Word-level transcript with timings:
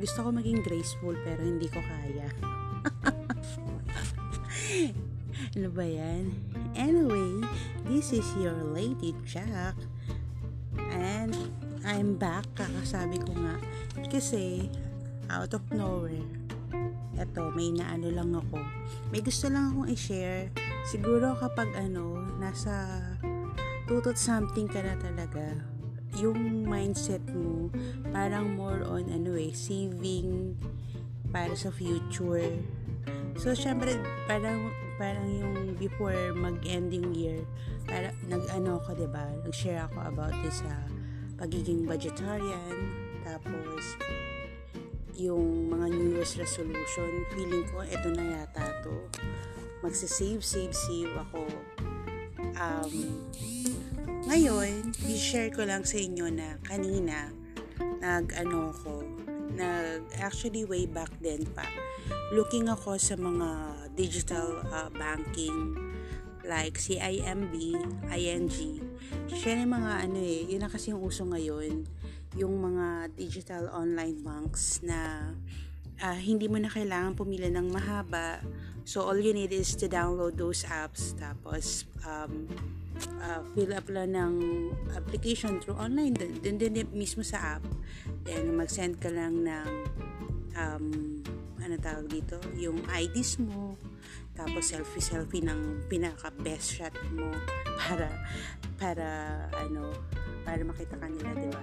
Gusto 0.00 0.24
ko 0.24 0.32
maging 0.32 0.64
graceful 0.64 1.12
pero 1.20 1.44
hindi 1.44 1.68
ko 1.68 1.84
kaya. 1.84 2.32
ano 5.60 5.68
ba 5.68 5.84
yan? 5.84 6.32
Anyway, 6.72 7.44
this 7.84 8.16
is 8.16 8.24
your 8.40 8.56
Lady 8.72 9.12
Jack. 9.28 9.76
And 10.88 11.36
I'm 11.84 12.16
back, 12.16 12.48
kakasabi 12.56 13.20
ko 13.20 13.36
nga. 13.44 13.60
Kasi, 14.08 14.72
out 15.28 15.52
of 15.52 15.68
nowhere, 15.68 16.24
eto, 17.20 17.52
may 17.52 17.68
naano 17.68 18.08
lang 18.08 18.32
ako. 18.32 18.56
May 19.12 19.20
gusto 19.20 19.52
lang 19.52 19.76
akong 19.76 19.92
i-share. 19.92 20.48
Siguro 20.88 21.36
kapag 21.36 21.76
ano, 21.76 22.24
nasa 22.40 23.04
tutot 23.84 24.16
something 24.16 24.64
ka 24.64 24.80
na 24.80 24.96
talaga, 24.96 25.60
yung 26.18 26.66
mindset 26.66 27.22
mo, 27.30 27.70
parang 28.10 28.56
more 28.58 28.82
on 28.88 29.06
ano 29.10 29.38
eh, 29.38 29.54
saving 29.54 30.58
para 31.30 31.54
sa 31.54 31.70
future. 31.70 32.58
So, 33.38 33.54
syempre, 33.54 33.96
parang, 34.26 34.74
parang 34.98 35.28
yung 35.30 35.78
before 35.78 36.34
mag-end 36.34 36.90
yung 36.92 37.14
year, 37.14 37.40
para, 37.86 38.10
nag-ano 38.26 38.82
ako, 38.82 38.92
ba 38.92 39.00
diba? 39.00 39.24
Nag-share 39.46 39.80
ako 39.86 39.98
about 40.10 40.34
this 40.42 40.60
sa 40.60 40.74
pagiging 41.40 41.86
vegetarian, 41.88 42.76
tapos, 43.24 43.96
yung 45.16 45.68
mga 45.68 45.86
New 45.94 46.08
Year's 46.16 46.36
resolution, 46.36 47.24
feeling 47.32 47.64
ko, 47.70 47.84
eto 47.84 48.08
na 48.12 48.40
yata 48.40 48.64
to. 48.84 48.92
Magsisave, 49.80 50.44
save, 50.44 50.72
save 50.72 51.12
ako. 51.16 51.44
Um, 52.60 52.92
ngayon, 54.28 54.92
i-share 55.08 55.52
ko 55.52 55.64
lang 55.64 55.86
sa 55.86 55.96
inyo 55.96 56.26
na 56.28 56.60
kanina, 56.66 57.32
nag-ano 58.00 58.74
ko, 58.84 59.04
nag, 59.56 60.04
actually 60.20 60.64
way 60.64 60.84
back 60.84 61.10
then 61.24 61.44
pa, 61.56 61.64
looking 62.34 62.68
ako 62.68 62.96
sa 63.00 63.16
mga 63.16 63.48
digital 63.96 64.60
uh, 64.72 64.90
banking 64.92 65.76
like 66.44 66.80
CIMB, 66.80 67.54
ING. 68.10 68.56
Siya 69.28 69.60
yung 69.60 69.72
mga 69.76 69.92
ano 70.08 70.18
eh, 70.18 70.48
yun 70.48 70.64
na 70.64 70.70
kasi 70.72 70.90
yung 70.90 71.04
uso 71.04 71.22
ngayon 71.28 71.84
yung 72.38 72.62
mga 72.62 73.10
digital 73.18 73.66
online 73.74 74.22
banks 74.22 74.78
na 74.86 75.30
uh, 75.98 76.18
hindi 76.18 76.46
mo 76.46 76.62
na 76.62 76.70
kailangan 76.70 77.18
pumila 77.18 77.50
ng 77.50 77.66
mahaba. 77.74 78.38
So, 78.86 79.02
all 79.02 79.18
you 79.18 79.34
need 79.34 79.50
is 79.50 79.74
to 79.82 79.90
download 79.90 80.38
those 80.38 80.62
apps. 80.66 81.14
Tapos, 81.18 81.90
um, 82.06 82.46
uh, 83.20 83.40
fill 83.54 83.72
up 83.72 83.86
lang 83.88 84.14
ng 84.14 84.34
application 84.96 85.60
through 85.60 85.76
online. 85.76 86.14
Then, 86.16 86.58
din 86.60 86.76
mismo 86.92 87.24
sa 87.24 87.58
app. 87.58 87.64
Then, 88.24 88.54
mag-send 88.56 89.00
ka 89.00 89.08
lang 89.08 89.44
ng 89.44 89.68
um, 90.56 90.86
ano 91.60 91.74
tawag 91.76 92.08
dito, 92.08 92.40
yung 92.56 92.80
IDs 92.88 93.40
mo. 93.40 93.76
Tapos, 94.32 94.72
selfie-selfie 94.72 95.44
ng 95.44 95.86
pinaka-best 95.92 96.80
shot 96.80 96.94
mo 97.12 97.28
para, 97.80 98.08
para, 98.80 99.06
ano, 99.60 99.92
para 100.44 100.64
makita 100.64 100.96
kanila, 100.96 101.28
di 101.36 101.48
ba? 101.52 101.62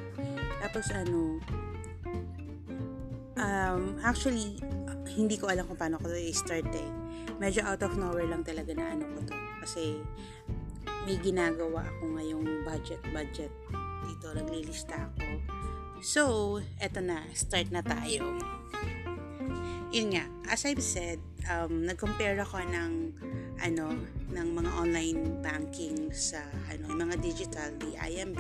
Tapos 0.62 0.90
ano, 0.94 1.42
um, 3.38 3.82
actually, 4.02 4.60
hindi 5.18 5.36
ko 5.38 5.50
alam 5.50 5.66
kung 5.66 5.80
paano 5.80 5.98
ko 6.02 6.10
i-start 6.12 6.70
eh. 6.74 6.90
Medyo 7.38 7.66
out 7.66 7.82
of 7.86 7.94
nowhere 7.98 8.30
lang 8.30 8.42
talaga 8.42 8.74
na 8.74 8.96
ano 8.98 9.06
ko 9.18 9.20
to. 9.30 9.38
Kasi 9.62 9.84
may 11.08 11.16
ginagawa 11.24 11.88
ako 11.88 12.20
ngayong 12.20 12.68
budget-budget. 12.68 13.48
Dito, 14.04 14.28
naglilista 14.36 15.08
ako. 15.08 15.28
So, 16.04 16.24
eto 16.84 17.00
na, 17.00 17.24
start 17.32 17.72
na 17.72 17.80
tayo. 17.80 18.36
Yun 19.88 20.12
nga, 20.12 20.28
as 20.52 20.68
I've 20.68 20.84
said, 20.84 21.24
um, 21.48 21.88
nag-compare 21.88 22.36
ako 22.44 22.60
ng 22.60 22.92
ano 23.64 23.96
ng 24.30 24.48
mga 24.54 24.72
online 24.78 25.22
banking 25.42 26.12
sa 26.14 26.44
ano 26.70 26.94
mga 26.94 27.18
digital 27.24 27.74
di 27.82 27.98
IMB 27.98 28.38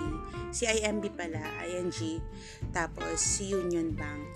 si 0.53 0.69
IMB 0.69 1.09
pala 1.17 1.41
ING 1.65 2.21
tapos 2.69 3.17
si 3.17 3.49
Union 3.49 3.97
Bank 3.97 4.29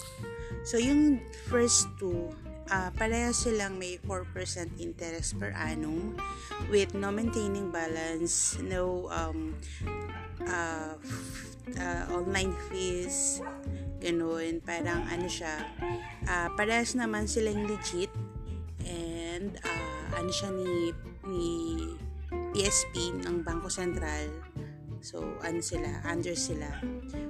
so 0.66 0.82
yung 0.82 1.22
first 1.46 1.86
two 2.02 2.34
uh, 2.70 2.90
pareha 2.94 3.34
silang 3.34 3.80
may 3.82 3.98
4% 4.04 4.78
interest 4.78 5.40
per 5.42 5.56
annum 5.58 6.14
with 6.70 6.94
no 6.94 7.10
maintaining 7.10 7.74
balance 7.74 8.60
no 8.62 9.10
um, 9.10 9.58
uh, 10.46 10.94
uh, 11.80 12.04
online 12.14 12.54
fees 12.70 13.42
ganun 14.02 14.62
parang 14.62 15.06
ano 15.10 15.26
siya 15.26 15.66
uh, 16.30 16.50
parehas 16.54 16.94
naman 16.94 17.26
silang 17.26 17.66
legit 17.66 18.12
and 18.86 19.58
uh, 19.64 20.18
ano 20.18 20.30
siya 20.30 20.50
ni, 20.54 20.94
ni 21.30 21.54
PSP 22.52 23.24
ng 23.24 23.48
Bangko 23.48 23.72
Sentral. 23.72 24.28
So, 25.02 25.26
ano 25.42 25.66
sila, 25.66 26.02
under 26.06 26.38
sila. 26.38 26.70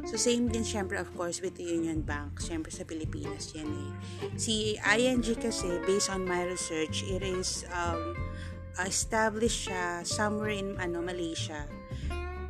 So, 0.04 0.20
same 0.20 0.52
din 0.52 0.68
syempre 0.68 1.00
of 1.00 1.08
course 1.16 1.40
with 1.40 1.56
the 1.56 1.64
Union 1.64 2.04
Bank. 2.04 2.44
Syempre 2.44 2.68
sa 2.68 2.84
Pilipinas 2.84 3.56
yan 3.56 3.72
eh. 3.72 3.92
Si 4.36 4.76
ING 4.76 5.24
kasi, 5.24 5.80
based 5.88 6.12
on 6.12 6.28
my 6.28 6.44
research, 6.44 7.08
it 7.08 7.24
is 7.24 7.64
um, 7.72 8.16
established 8.84 9.72
siya 9.72 10.04
somewhere 10.04 10.52
in 10.52 10.76
ano, 10.84 11.00
Malaysia. 11.00 11.64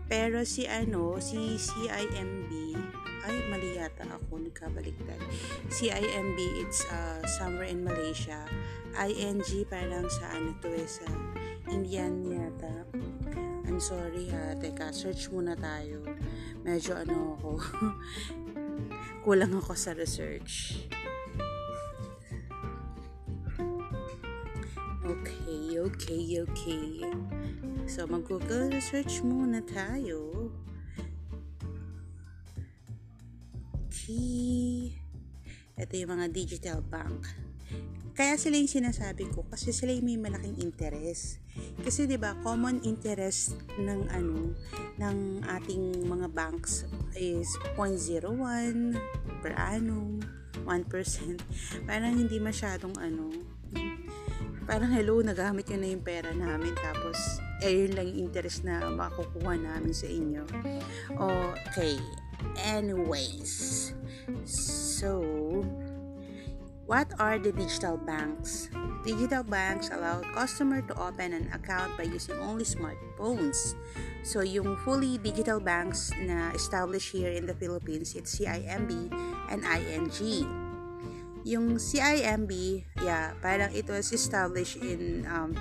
Pero 0.09 0.41
si 0.43 0.65
ano, 0.65 1.21
si 1.21 1.55
CIMB, 1.55 2.51
ay 3.21 3.37
mali 3.47 3.77
yata 3.77 4.03
ako, 4.09 4.41
nagkabaliktad. 4.41 5.21
CIMB, 5.69 6.37
it's 6.65 6.81
uh, 6.89 7.21
somewhere 7.37 7.69
in 7.69 7.85
Malaysia. 7.85 8.41
ING 8.97 9.45
parang 9.69 10.09
sa 10.09 10.35
ano 10.35 10.51
to 10.59 10.67
eh, 10.73 10.89
sa 10.89 11.07
Indian 11.69 12.25
yata. 12.27 12.73
Sorry 13.81 14.29
ha, 14.29 14.53
teka, 14.61 14.93
search 14.93 15.33
muna 15.33 15.57
tayo. 15.57 16.05
Medyo 16.61 17.01
ano 17.01 17.33
ako, 17.33 17.57
kulang 19.25 19.57
ako 19.57 19.73
sa 19.73 19.97
research. 19.97 20.85
Okay, 25.01 25.81
okay, 25.81 26.23
okay. 26.45 27.09
So, 27.89 28.05
mag-google 28.05 28.69
research 28.69 29.25
muna 29.25 29.65
tayo. 29.65 30.53
Okay. 33.89 34.93
Ito 35.73 35.93
yung 35.97 36.21
mga 36.21 36.29
digital 36.29 36.85
bank. 36.85 37.33
Kaya 38.13 38.37
sila 38.37 38.61
yung 38.61 38.69
sinasabi 38.69 39.25
ko 39.33 39.41
kasi 39.49 39.73
sila 39.73 39.89
yung 39.89 40.05
may 40.05 40.21
malaking 40.21 40.61
interest. 40.61 41.40
Kasi 41.81 42.05
'di 42.07 42.17
ba, 42.21 42.37
common 42.45 42.79
interest 42.85 43.57
ng 43.79 44.07
ano 44.11 44.53
ng 45.01 45.17
ating 45.49 46.05
mga 46.05 46.27
banks 46.31 46.85
is 47.17 47.49
0.01 47.75 48.95
per 49.41 49.53
annum, 49.57 50.21
1%. 50.63 51.85
Parang 51.89 52.13
hindi 52.13 52.37
masyadong 52.37 52.95
ano, 53.01 53.33
parang 54.69 54.93
hello, 54.93 55.19
nagamit 55.19 55.67
yun 55.67 55.81
na 55.81 55.89
yung 55.89 56.05
pera 56.05 56.31
namin 56.31 56.71
tapos 56.77 57.17
eh 57.61 57.85
yun 57.85 57.93
lang 57.93 58.09
yung 58.09 58.29
interest 58.29 58.65
na 58.65 58.89
makukuha 58.89 59.57
namin 59.57 59.93
sa 59.93 60.07
inyo. 60.09 60.43
Okay. 61.17 61.97
Anyways. 62.57 63.93
So, 64.45 65.21
What 66.85 67.13
are 67.21 67.37
the 67.37 67.53
digital 67.53 67.97
banks? 67.97 68.69
Digital 69.05 69.43
banks 69.43 69.89
allow 69.93 70.21
customer 70.33 70.81
to 70.89 70.93
open 70.97 71.33
an 71.33 71.49
account 71.53 71.97
by 71.97 72.09
using 72.09 72.37
only 72.41 72.65
smartphones. 72.65 73.77
So, 74.21 74.41
yung 74.41 74.77
fully 74.81 75.17
digital 75.17 75.61
banks 75.61 76.13
na 76.21 76.53
established 76.53 77.13
here 77.13 77.33
in 77.33 77.45
the 77.45 77.57
Philippines, 77.57 78.13
it's 78.13 78.37
CIMB 78.37 79.09
and 79.49 79.61
ING. 79.65 80.19
Yung 81.45 81.81
CIMB, 81.81 82.85
yeah, 83.01 83.33
parang 83.41 83.73
it 83.73 83.89
was 83.89 84.13
established 84.13 84.77
in 84.77 85.25
um, 85.25 85.57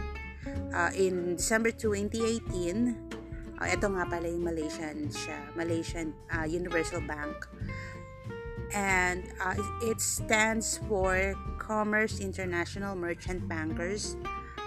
uh, 0.72 0.92
in 0.92 1.36
December 1.36 1.72
2018. 1.72 2.96
Uh, 3.60 3.68
ito 3.68 3.86
nga 3.92 4.04
pala 4.08 4.24
yung 4.24 4.44
Malaysian 4.44 5.08
siya, 5.12 5.52
Malaysian 5.52 6.16
uh, 6.32 6.48
Universal 6.48 7.04
Bank 7.04 7.48
and 8.74 9.24
uh, 9.42 9.54
it 9.82 10.00
stands 10.00 10.78
for 10.88 11.34
Commerce 11.58 12.20
International 12.20 12.94
Merchant 12.94 13.48
Bankers. 13.48 14.16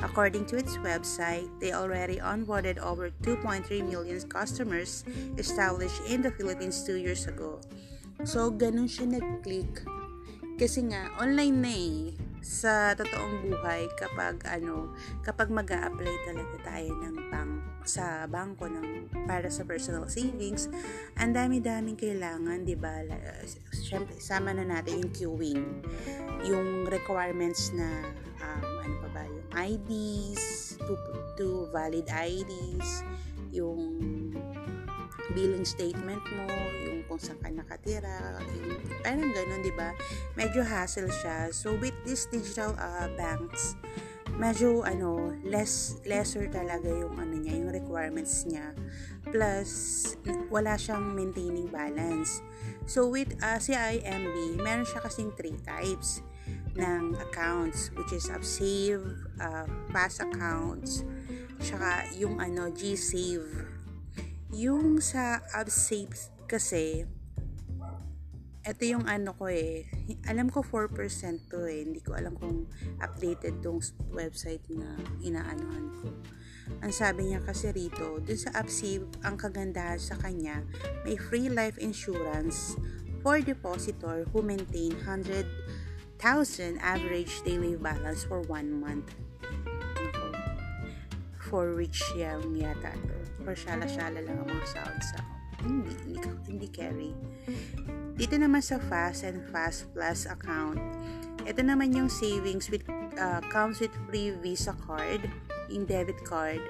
According 0.02 0.46
to 0.52 0.58
its 0.58 0.76
website, 0.84 1.48
they 1.60 1.72
already 1.72 2.18
onboarded 2.18 2.78
over 2.80 3.12
2.3 3.24 3.70
million 3.88 4.20
customers 4.28 5.06
established 5.38 6.02
in 6.10 6.22
the 6.22 6.32
Philippines 6.32 6.84
two 6.84 6.98
years 6.98 7.28
ago. 7.28 7.62
So, 8.28 8.52
ganun 8.52 8.92
siya 8.92 9.20
nag-click. 9.20 9.88
Kasi 10.60 10.92
nga, 10.92 11.08
online 11.18 11.58
na 11.62 11.72
eh 11.72 11.98
sa 12.44 12.92
totoong 12.92 13.48
buhay 13.48 13.88
kapag 13.96 14.44
ano 14.44 14.92
kapag 15.24 15.48
mag 15.48 15.72
apply 15.72 16.16
talaga 16.28 16.56
tayo 16.68 16.92
ng 16.92 17.16
bank 17.32 17.64
sa 17.88 18.28
bangko 18.28 18.68
ng 18.68 19.08
para 19.24 19.48
sa 19.48 19.64
personal 19.64 20.12
savings 20.12 20.68
ang 21.16 21.32
dami-daming 21.32 21.96
kailangan 21.96 22.68
'di 22.68 22.76
ba 22.76 23.00
syempre, 23.94 24.18
sama 24.18 24.50
na 24.58 24.66
natin 24.66 25.06
yung 25.06 25.14
queuing. 25.14 25.66
Yung 26.50 26.90
requirements 26.90 27.70
na, 27.78 27.86
um, 28.42 28.66
ano 28.82 28.96
pa 29.06 29.10
ba, 29.14 29.24
yung 29.30 29.48
IDs, 29.54 30.76
to, 30.82 30.98
to 31.38 31.70
valid 31.70 32.10
IDs, 32.10 33.06
yung 33.54 34.02
billing 35.38 35.64
statement 35.64 36.26
mo, 36.34 36.50
yung 36.90 37.06
kung 37.06 37.22
saan 37.22 37.38
ka 37.38 37.54
nakatira, 37.54 38.42
yung, 38.58 38.82
parang 39.06 39.30
ganun, 39.30 39.62
di 39.62 39.74
ba? 39.78 39.94
Medyo 40.34 40.66
hassle 40.66 41.14
siya. 41.14 41.54
So, 41.54 41.78
with 41.78 41.94
these 42.02 42.26
digital 42.34 42.74
uh, 42.82 43.14
banks, 43.14 43.78
medyo 44.34 44.82
ano 44.82 45.30
less 45.46 46.02
lesser 46.10 46.50
talaga 46.50 46.90
yung 46.90 47.14
ano 47.22 47.38
niya 47.38 47.54
yung 47.54 47.70
requirements 47.70 48.50
niya 48.50 48.74
plus 49.30 49.70
wala 50.50 50.74
siyang 50.74 51.14
maintaining 51.14 51.70
balance 51.70 52.42
so 52.86 53.08
with 53.08 53.34
uh, 53.42 53.60
CIMB 53.60 54.60
meron 54.60 54.86
siya 54.88 55.04
kasing 55.04 55.32
three 55.36 55.58
types 55.64 56.24
ng 56.74 57.14
accounts 57.22 57.94
which 57.94 58.12
is 58.12 58.26
UpSave, 58.28 59.06
uh, 59.40 59.66
Pass 59.94 60.20
accounts 60.20 61.06
tsaka 61.62 62.10
yung 62.18 62.42
ano 62.42 62.74
GSave 62.74 63.70
yung 64.54 65.02
sa 65.02 65.42
UpSave 65.58 66.34
kasi 66.46 67.06
ito 68.64 68.84
yung 68.88 69.04
ano 69.12 69.36
ko 69.36 69.52
eh. 69.52 69.84
Alam 70.24 70.48
ko 70.48 70.64
4% 70.64 70.96
to 71.52 71.68
eh. 71.68 71.84
Hindi 71.84 72.00
ko 72.00 72.16
alam 72.16 72.40
kung 72.40 72.64
updated 73.04 73.60
tong 73.60 73.84
website 74.16 74.64
na 74.72 74.96
inaanuhan 75.20 75.92
ko. 76.00 76.08
Ang 76.84 76.92
sabi 76.92 77.32
niya 77.32 77.40
kasi 77.44 77.72
rito, 77.72 78.20
dun 78.20 78.40
sa 78.40 78.52
AppSave, 78.56 79.08
ang 79.24 79.36
kagandahan 79.40 80.00
sa 80.00 80.16
kanya, 80.20 80.64
may 81.08 81.16
free 81.16 81.48
life 81.48 81.80
insurance 81.80 82.76
for 83.24 83.40
depositor 83.40 84.28
who 84.32 84.44
maintain 84.44 84.92
100,000 85.08 85.48
average 86.84 87.34
daily 87.48 87.80
balance 87.80 88.28
for 88.28 88.44
one 88.52 88.72
month. 88.72 89.16
For 91.40 91.78
which 91.78 92.02
yan 92.18 92.58
yata 92.58 92.92
to. 92.98 93.18
For 93.46 93.54
shala-shala 93.54 94.26
lang 94.26 94.42
ang 94.42 94.50
mga 94.50 94.68
sounds 94.68 95.06
sa 95.14 95.22
hindi, 95.64 95.94
hindi, 96.04 96.20
hindi 96.50 96.68
carry. 96.68 97.12
Dito 98.20 98.36
naman 98.36 98.60
sa 98.60 98.78
Fast 98.78 99.24
and 99.24 99.40
Fast 99.48 99.88
Plus 99.96 100.28
account, 100.28 100.80
ito 101.48 101.62
naman 101.64 101.96
yung 101.96 102.12
savings 102.12 102.68
with 102.68 102.84
uh, 103.16 103.40
comes 103.48 103.80
with 103.80 103.94
free 104.08 104.36
Visa 104.44 104.76
card, 104.86 105.24
in 105.74 105.90
debit 105.90 106.22
card. 106.22 106.62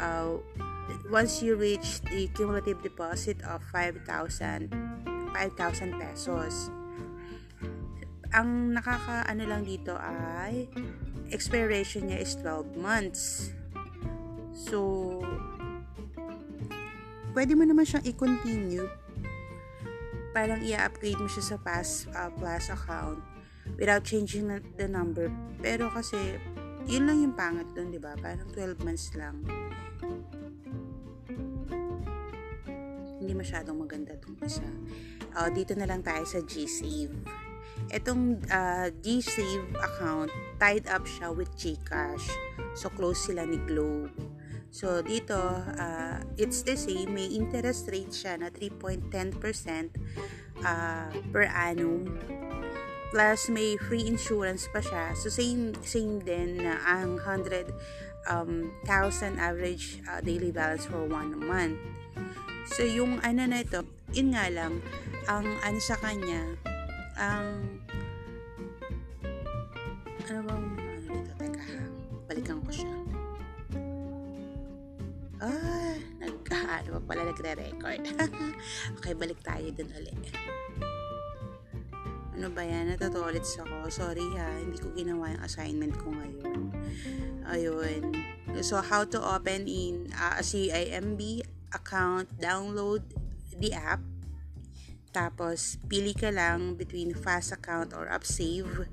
Uh, 0.00 0.40
once 1.12 1.44
you 1.44 1.54
reach 1.54 2.00
the 2.08 2.32
cumulative 2.32 2.80
deposit 2.80 3.36
of 3.44 3.60
5,000 3.70 4.08
5,000 5.36 6.00
pesos. 6.00 6.72
Ang 8.32 8.76
nakaka 8.76 9.24
ano 9.28 9.44
lang 9.44 9.62
dito 9.64 9.96
ay 9.96 10.68
expiration 11.28 12.08
niya 12.08 12.24
is 12.24 12.36
12 12.40 12.76
months. 12.76 13.52
So, 14.56 15.20
pwede 17.36 17.54
mo 17.54 17.64
naman 17.64 17.84
siyang 17.84 18.04
i-continue 18.08 18.88
parang 20.32 20.60
i-upgrade 20.62 21.18
mo 21.18 21.26
siya 21.26 21.54
sa 21.54 21.56
Pass 21.58 22.06
uh, 22.14 22.30
Plus 22.36 22.68
account 22.68 23.18
without 23.74 24.04
changing 24.04 24.48
the 24.76 24.88
number. 24.88 25.32
Pero 25.60 25.90
kasi, 25.92 26.38
yun 26.88 27.04
lang 27.04 27.18
yung 27.20 27.34
pangit 27.36 27.68
doon, 27.76 27.92
di 27.92 28.00
ba? 28.00 28.16
Parang 28.16 28.48
12 28.56 28.80
months 28.80 29.12
lang. 29.12 29.44
Hindi 33.20 33.32
masyadong 33.36 33.76
maganda 33.76 34.16
itong 34.16 34.40
isa. 34.40 34.64
Uh, 35.36 35.52
dito 35.52 35.76
na 35.76 35.84
lang 35.84 36.00
tayo 36.00 36.24
sa 36.24 36.40
G-Save. 36.40 37.12
Itong 37.92 38.40
uh, 38.48 38.88
G-Save 39.04 39.68
account, 39.76 40.32
tied 40.56 40.88
up 40.88 41.04
siya 41.04 41.28
with 41.28 41.52
Gcash. 41.60 42.24
So, 42.72 42.88
close 42.88 43.28
sila 43.28 43.44
ni 43.44 43.60
Globe. 43.68 44.16
So, 44.68 45.00
dito, 45.00 45.36
uh, 45.76 46.16
it's 46.36 46.64
the 46.64 46.76
same. 46.76 47.16
May 47.16 47.28
interest 47.32 47.88
rate 47.88 48.12
siya 48.12 48.40
na 48.40 48.48
3.10% 48.48 49.12
uh, 50.64 51.08
per 51.32 51.44
annum. 51.52 52.04
Plus, 53.08 53.48
may 53.48 53.80
free 53.80 54.04
insurance 54.04 54.68
pa 54.68 54.84
siya. 54.84 55.16
So, 55.16 55.32
same, 55.32 55.72
same 55.80 56.20
din 56.20 56.60
na 56.60 56.76
ang 56.84 57.16
100,000 57.24 57.72
um, 58.28 58.68
average 59.40 60.04
uh, 60.04 60.20
daily 60.20 60.52
balance 60.52 60.84
for 60.84 61.08
one 61.08 61.32
month. 61.40 61.80
So, 62.76 62.84
yung 62.84 63.24
ano 63.24 63.48
na 63.48 63.64
ito, 63.64 63.80
yun 64.12 64.36
nga 64.36 64.52
lang, 64.52 64.84
ang 65.24 65.48
ano 65.64 65.78
sa 65.80 65.96
kanya, 65.96 66.52
ang 67.16 67.80
ano 70.28 70.38
bang 70.44 70.64
ano 70.76 70.98
dito, 71.00 71.32
teka, 71.40 71.64
balikan 72.28 72.60
ko 72.60 72.70
siya. 72.72 72.92
Ah, 75.40 75.96
nag, 76.20 76.34
ano 76.76 76.88
pa 77.00 77.00
pala 77.08 77.22
nagre-record. 77.32 78.04
okay, 79.00 79.12
balik 79.16 79.40
tayo 79.40 79.64
dun 79.72 79.88
ulit. 79.96 80.18
Ano 82.38 82.54
ba 82.54 82.62
yan? 82.62 82.94
Natutolits 82.94 83.58
ako. 83.58 83.90
Sorry 83.90 84.22
ha, 84.38 84.62
hindi 84.62 84.78
ko 84.78 84.94
ginawa 84.94 85.34
yung 85.34 85.42
assignment 85.42 85.98
ko 85.98 86.14
ngayon. 86.14 86.70
Ayun. 87.50 88.14
So, 88.62 88.78
how 88.78 89.02
to 89.10 89.18
open 89.18 89.66
in 89.66 90.14
uh, 90.14 90.38
CIMB 90.38 91.42
account, 91.74 92.30
download 92.38 93.02
the 93.58 93.74
app. 93.74 93.98
Tapos, 95.10 95.82
pili 95.90 96.14
ka 96.14 96.30
lang 96.30 96.78
between 96.78 97.10
fast 97.10 97.50
account 97.50 97.90
or 97.90 98.06
UpSave. 98.06 98.86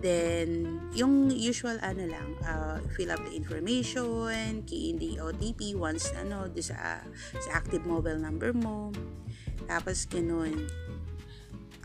Then, 0.00 0.80
yung 0.96 1.28
usual 1.28 1.76
ano 1.84 2.08
lang, 2.08 2.32
uh, 2.48 2.80
fill 2.96 3.12
up 3.12 3.20
the 3.28 3.36
information, 3.36 4.64
key 4.64 4.88
in 4.88 4.96
the 4.96 5.20
OTP 5.20 5.76
once 5.76 6.16
ano, 6.16 6.48
sa, 6.64 7.04
sa 7.36 7.50
active 7.52 7.84
mobile 7.84 8.16
number 8.16 8.56
mo. 8.56 8.88
Tapos, 9.68 10.08
ganun. 10.08 10.64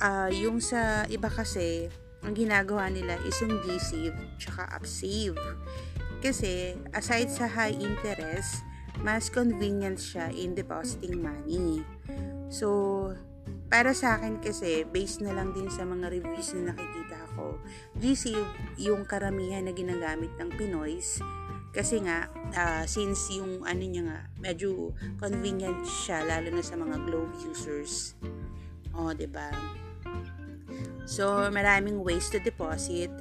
Uh, 0.02 0.34
yung 0.34 0.58
sa 0.58 1.06
iba 1.14 1.30
kasi, 1.30 1.86
ang 2.26 2.34
ginagawa 2.34 2.90
nila 2.90 3.22
is 3.22 3.38
yung 3.42 3.62
G-Save 3.62 4.18
tsaka 4.42 4.66
UpSave. 4.82 5.38
Kasi, 6.22 6.74
aside 6.94 7.30
sa 7.30 7.46
high 7.46 7.78
interest, 7.78 8.66
mas 9.02 9.30
convenient 9.30 9.98
siya 9.98 10.34
in 10.34 10.58
depositing 10.58 11.22
money. 11.22 11.86
So, 12.50 12.68
para 13.70 13.94
sa 13.94 14.18
akin 14.18 14.42
kasi, 14.42 14.86
based 14.90 15.22
na 15.22 15.34
lang 15.34 15.54
din 15.54 15.70
sa 15.70 15.86
mga 15.86 16.14
reviews 16.14 16.54
na 16.58 16.74
nakikita 16.74 17.22
ko, 17.38 17.58
GC 17.98 18.38
yung 18.82 19.06
karamihan 19.06 19.66
na 19.66 19.74
ginagamit 19.74 20.30
ng 20.38 20.50
Pinoys 20.58 21.22
kasi 21.72 22.04
nga, 22.04 22.28
uh, 22.52 22.84
since 22.84 23.32
yung 23.32 23.64
ano 23.64 23.80
niya 23.80 24.04
nga, 24.04 24.20
medyo 24.44 24.92
convenient 25.16 25.88
siya, 25.88 26.28
lalo 26.28 26.52
na 26.52 26.60
sa 26.60 26.76
mga 26.76 27.00
Globe 27.08 27.32
users. 27.48 28.20
O, 28.92 29.08
oh, 29.08 29.12
ba 29.12 29.16
diba? 29.16 29.48
So, 31.12 31.52
maraming 31.52 32.08
ways 32.08 32.32
to 32.32 32.40
deposit. 32.40 33.12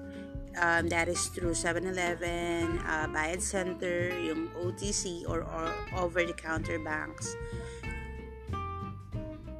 Um, 0.54 0.87
that 0.94 1.11
is 1.11 1.26
through 1.35 1.59
7-Eleven, 1.59 2.78
uh, 2.87 3.11
Bayad 3.11 3.42
Center, 3.42 4.14
yung 4.14 4.47
OTC 4.62 5.26
or, 5.26 5.42
or 5.42 5.75
over-the-counter 5.99 6.78
banks. 6.87 7.35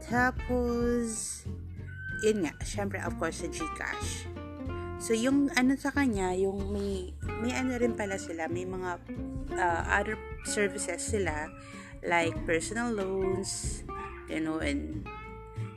Tapos, 0.06 1.42
yun 2.22 2.46
nga, 2.46 2.54
syempre 2.62 3.02
of 3.02 3.18
course 3.18 3.42
sa 3.42 3.50
Gcash. 3.50 4.30
So, 5.02 5.10
yung 5.10 5.50
ano 5.58 5.75
sa 5.75 5.90
kanya, 5.90 6.30
yung 6.30 6.70
may, 6.70 7.10
may 7.42 7.50
ano 7.50 7.82
rin 7.82 7.99
pala 7.99 8.14
sila, 8.14 8.46
may 8.46 8.62
mga 8.62 8.90
uh, 9.58 9.82
other 9.90 10.14
services 10.46 11.02
sila, 11.02 11.50
like 12.06 12.34
personal 12.46 12.94
loans, 12.94 13.82
you 14.30 14.38
know, 14.38 14.62
and 14.62 15.02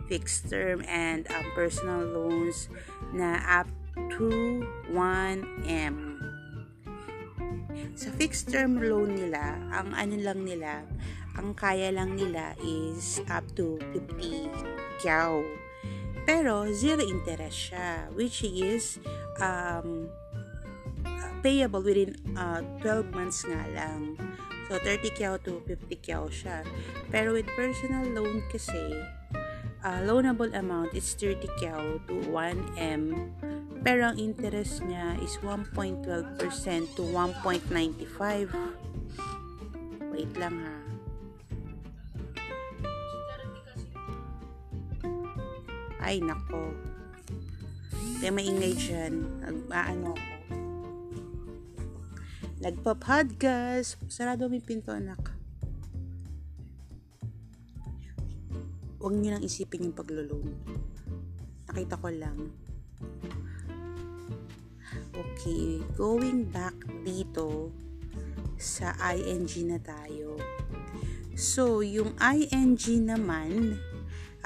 fixed 0.07 0.50
term 0.50 0.83
and 0.88 1.27
um, 1.31 1.45
personal 1.55 2.03
loans 2.03 2.69
na 3.13 3.39
up 3.45 3.69
to 4.17 4.62
1M. 4.91 6.19
Sa 7.93 8.10
fixed 8.17 8.50
term 8.50 8.81
loan 8.81 9.17
nila, 9.17 9.57
ang 9.69 9.93
ano 9.93 10.15
lang 10.17 10.41
nila, 10.45 10.86
ang 11.38 11.53
kaya 11.57 11.89
lang 11.93 12.13
nila 12.17 12.53
is 12.62 13.22
up 13.29 13.45
to 13.57 13.77
50 13.93 14.50
kyaw. 15.01 15.41
Pero, 16.24 16.72
zero 16.72 17.03
interest 17.03 17.74
siya, 17.74 18.07
which 18.15 18.48
is 18.48 19.01
um, 19.43 20.07
payable 21.43 21.83
within 21.83 22.15
uh, 22.39 22.63
12 22.79 23.12
months 23.12 23.43
nga 23.43 23.62
lang. 23.75 24.15
So, 24.72 24.79
30 24.79 25.12
kyaw 25.19 25.36
to 25.43 25.60
50 25.67 26.00
kyaw 26.00 26.31
siya. 26.31 26.63
Pero 27.12 27.36
with 27.36 27.50
personal 27.60 28.07
loan 28.07 28.39
kasi, 28.48 29.03
uh, 29.83 29.99
loanable 30.07 30.49
amount 30.55 30.95
is 30.95 31.13
30 31.19 31.47
kyaw 31.59 31.99
to 32.07 32.15
1M. 32.31 33.31
Pero 33.83 34.15
ang 34.15 34.17
interest 34.17 34.79
niya 34.87 35.19
is 35.19 35.35
1.12% 35.43 36.07
to 36.95 37.03
1.95. 37.11 38.47
Wait 40.15 40.31
lang 40.39 40.55
ha. 40.63 40.77
Ay, 46.03 46.19
nako. 46.19 46.71
Kaya 48.19 48.31
maingay 48.31 48.75
dyan. 48.75 49.23
Nag-ano 49.43 50.15
ako. 50.15 50.31
Nagpa-podcast. 52.63 53.99
Sarado 54.07 54.47
may 54.47 54.63
pinto, 54.63 54.95
anak. 54.95 55.42
Huwag 59.03 59.19
niyo 59.19 59.36
lang 59.36 59.43
isipin 59.43 59.91
yung 59.91 60.00
paglulong. 60.00 60.48
Nakita 61.67 62.00
ko 62.00 62.07
lang. 62.07 62.55
Okay, 65.12 65.83
going 66.00 66.48
back 66.48 66.72
dito 67.03 67.75
sa 68.55 68.95
ing 69.12 69.43
na 69.67 69.75
tayo. 69.83 70.39
So, 71.36 71.83
yung 71.83 72.15
ing 72.24 72.79
naman, 73.03 73.75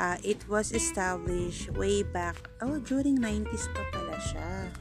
uh, 0.02 0.18
it 0.26 0.42
was 0.50 0.74
established 0.74 1.70
way 1.78 2.02
back, 2.02 2.50
oh, 2.66 2.82
during 2.82 3.22
90s 3.22 3.70
pa 3.78 3.86
pala 3.94 4.18
siya. 4.18 4.74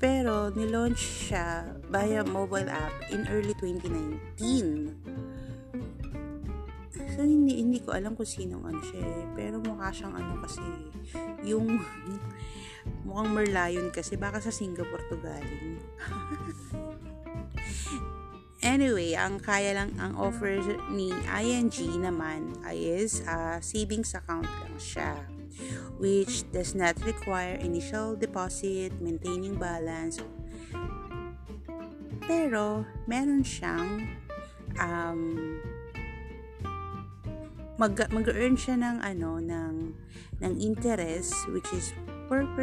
Pero, 0.00 0.48
nilaunch 0.48 1.28
siya 1.28 1.76
via 1.92 2.24
mobile 2.24 2.72
app 2.72 2.96
in 3.12 3.28
early 3.28 3.52
2019. 3.60 5.23
So, 7.14 7.22
hindi, 7.22 7.62
hindi 7.62 7.78
ko 7.78 7.94
alam 7.94 8.18
kung 8.18 8.26
sinong 8.26 8.66
ano 8.66 8.82
siya 8.82 9.02
eh. 9.06 9.24
Pero 9.38 9.62
mukha 9.62 9.94
siyang 9.94 10.18
ano 10.18 10.42
kasi, 10.42 10.62
yung, 11.46 11.78
mukhang 13.06 13.30
Merlion 13.30 13.88
kasi, 13.94 14.18
baka 14.18 14.42
sa 14.42 14.50
Singapore 14.50 15.06
to 15.08 15.16
galing. 15.22 15.78
Anyway, 18.64 19.12
ang 19.12 19.36
kaya 19.44 19.76
lang, 19.76 19.92
ang 20.00 20.16
offer 20.16 20.56
ni 20.88 21.12
ING 21.28 22.00
naman 22.00 22.56
is 22.72 23.20
uh, 23.28 23.60
savings 23.60 24.16
account 24.16 24.48
lang 24.48 24.76
siya 24.80 25.20
which 25.98 26.48
does 26.50 26.74
not 26.74 26.96
require 27.04 27.54
initial 27.60 28.16
deposit, 28.16 28.90
maintaining 29.00 29.54
balance. 29.54 30.18
Pero, 32.24 32.88
meron 33.04 33.44
siyang 33.44 34.08
um, 34.80 35.60
mag 37.74 37.98
mag-earn 38.14 38.54
siya 38.54 38.78
ng 38.78 38.96
ano 39.02 39.42
ng 39.42 39.74
ng 40.38 40.52
interest 40.62 41.34
which 41.50 41.66
is 41.74 41.90
4% 42.30 42.54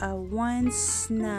uh, 0.00 0.16
once 0.16 1.08
na 1.12 1.36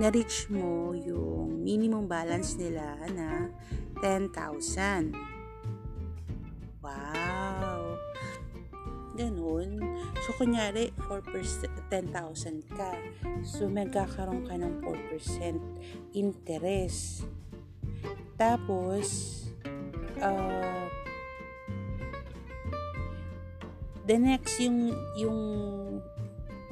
na-reach 0.00 0.48
mo 0.48 0.94
yung 0.96 1.60
minimum 1.60 2.06
balance 2.08 2.56
nila 2.56 2.96
na 3.12 3.50
10,000. 4.00 5.12
Wow! 6.80 8.00
Ganun. 9.12 9.76
So, 10.24 10.32
kunyari, 10.40 10.96
4%, 11.04 11.68
10,000 11.92 12.64
ka. 12.72 12.96
So, 13.44 13.68
magkakaroon 13.68 14.48
ka 14.48 14.56
ng 14.56 14.80
4% 14.80 16.16
interest. 16.16 17.28
Tapos, 18.40 19.39
uh, 20.20 20.86
the 24.06 24.16
next, 24.16 24.60
yung, 24.60 24.94
yung, 25.16 25.40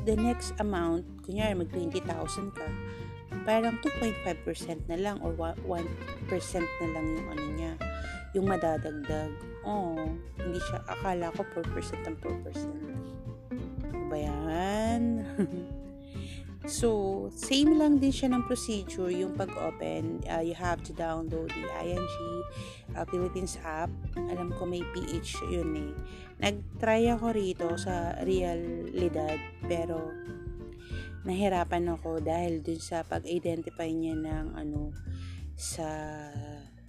the 0.04 0.16
next 0.16 0.52
amount, 0.60 1.04
kunyari, 1.24 1.56
mag 1.56 1.68
20,000 1.72 2.04
ka, 2.52 2.68
parang 3.44 3.76
2.5% 3.80 4.88
na 4.88 4.96
lang 4.96 5.16
or 5.24 5.32
1% 5.36 5.56
na 5.64 6.86
lang 6.92 7.06
yung 7.16 7.28
ano 7.32 7.44
niya, 7.56 7.72
yung 8.36 8.46
madadagdag. 8.48 9.32
Oh, 9.64 9.96
hindi 10.40 10.60
siya, 10.68 10.84
akala 10.88 11.32
ko 11.36 11.44
4% 11.56 12.08
ang 12.08 12.16
4%. 12.20 13.88
Ano 13.88 14.04
ba 14.08 14.16
yan? 14.16 15.02
so, 16.68 16.88
same 17.32 17.74
lang 17.80 17.98
din 17.98 18.12
siya 18.12 18.30
ng 18.30 18.44
procedure, 18.46 19.10
yung 19.10 19.34
pag-open. 19.34 20.22
Uh, 20.28 20.44
you 20.44 20.54
have 20.54 20.84
to 20.84 20.92
download 20.92 21.48
the 21.50 21.68
ING 21.82 22.14
uh, 22.94 23.04
Philippines 23.08 23.56
app. 23.64 23.90
Alam 24.14 24.54
ko 24.54 24.68
may 24.68 24.84
PH 24.94 25.42
yun 25.48 25.72
eh. 25.74 25.92
Nag-try 26.38 27.10
ako 27.10 27.34
rito 27.34 27.66
sa 27.80 28.14
realidad, 28.22 29.40
pero 29.66 29.98
nahirapan 31.26 31.98
ako 31.98 32.22
dahil 32.22 32.62
dun 32.62 32.78
sa 32.78 33.02
pag-identify 33.02 33.90
niya 33.90 34.14
ng 34.14 34.54
ano 34.54 34.94
sa 35.58 35.90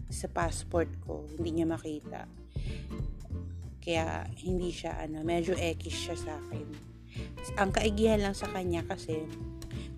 sa 0.09 0.27
passport 0.29 0.89
ko 1.03 1.25
hindi 1.25 1.59
niya 1.59 1.67
makita 1.67 2.29
kaya 3.81 4.29
hindi 4.39 4.69
siya 4.69 5.01
ano 5.01 5.25
medyo 5.25 5.57
ekis 5.57 5.91
siya 5.93 6.15
sa 6.15 6.31
akin 6.37 6.65
ang 7.57 7.73
kaigihan 7.73 8.21
lang 8.21 8.37
sa 8.37 8.47
kanya 8.53 8.85
kasi 8.85 9.25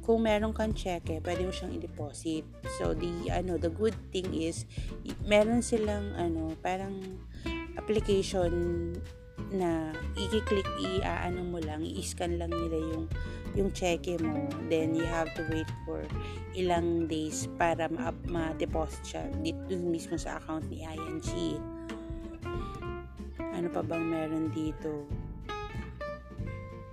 kung 0.02 0.26
meron 0.26 0.54
kang 0.54 0.74
cheque 0.74 1.22
pwede 1.22 1.46
mo 1.46 1.54
siyang 1.54 1.78
i-deposit 1.78 2.44
so 2.78 2.94
the 2.98 3.30
ano 3.30 3.56
the 3.56 3.70
good 3.70 3.96
thing 4.10 4.28
is 4.34 4.66
meron 5.26 5.62
silang 5.62 6.14
ano 6.18 6.54
parang 6.60 7.22
application 7.78 8.94
na 9.52 9.92
i-click 10.16 10.68
i-aano 10.80 11.42
mo 11.44 11.60
lang 11.62 11.82
i-scan 11.84 12.40
lang 12.40 12.52
nila 12.52 12.78
yung 12.78 13.06
yung 13.56 13.72
cheque 13.76 14.16
mo, 14.24 14.48
then 14.72 14.96
you 14.96 15.04
have 15.04 15.28
to 15.36 15.44
wait 15.52 15.68
for 15.84 16.00
ilang 16.56 17.08
days 17.08 17.52
para 17.60 17.92
ma-deposit 18.28 19.04
siya 19.04 19.24
dito 19.44 19.76
mismo 19.76 20.16
sa 20.16 20.40
account 20.40 20.64
ni 20.72 20.88
ING. 20.88 21.60
Ano 23.52 23.68
pa 23.68 23.84
bang 23.84 24.08
meron 24.08 24.48
dito? 24.56 25.04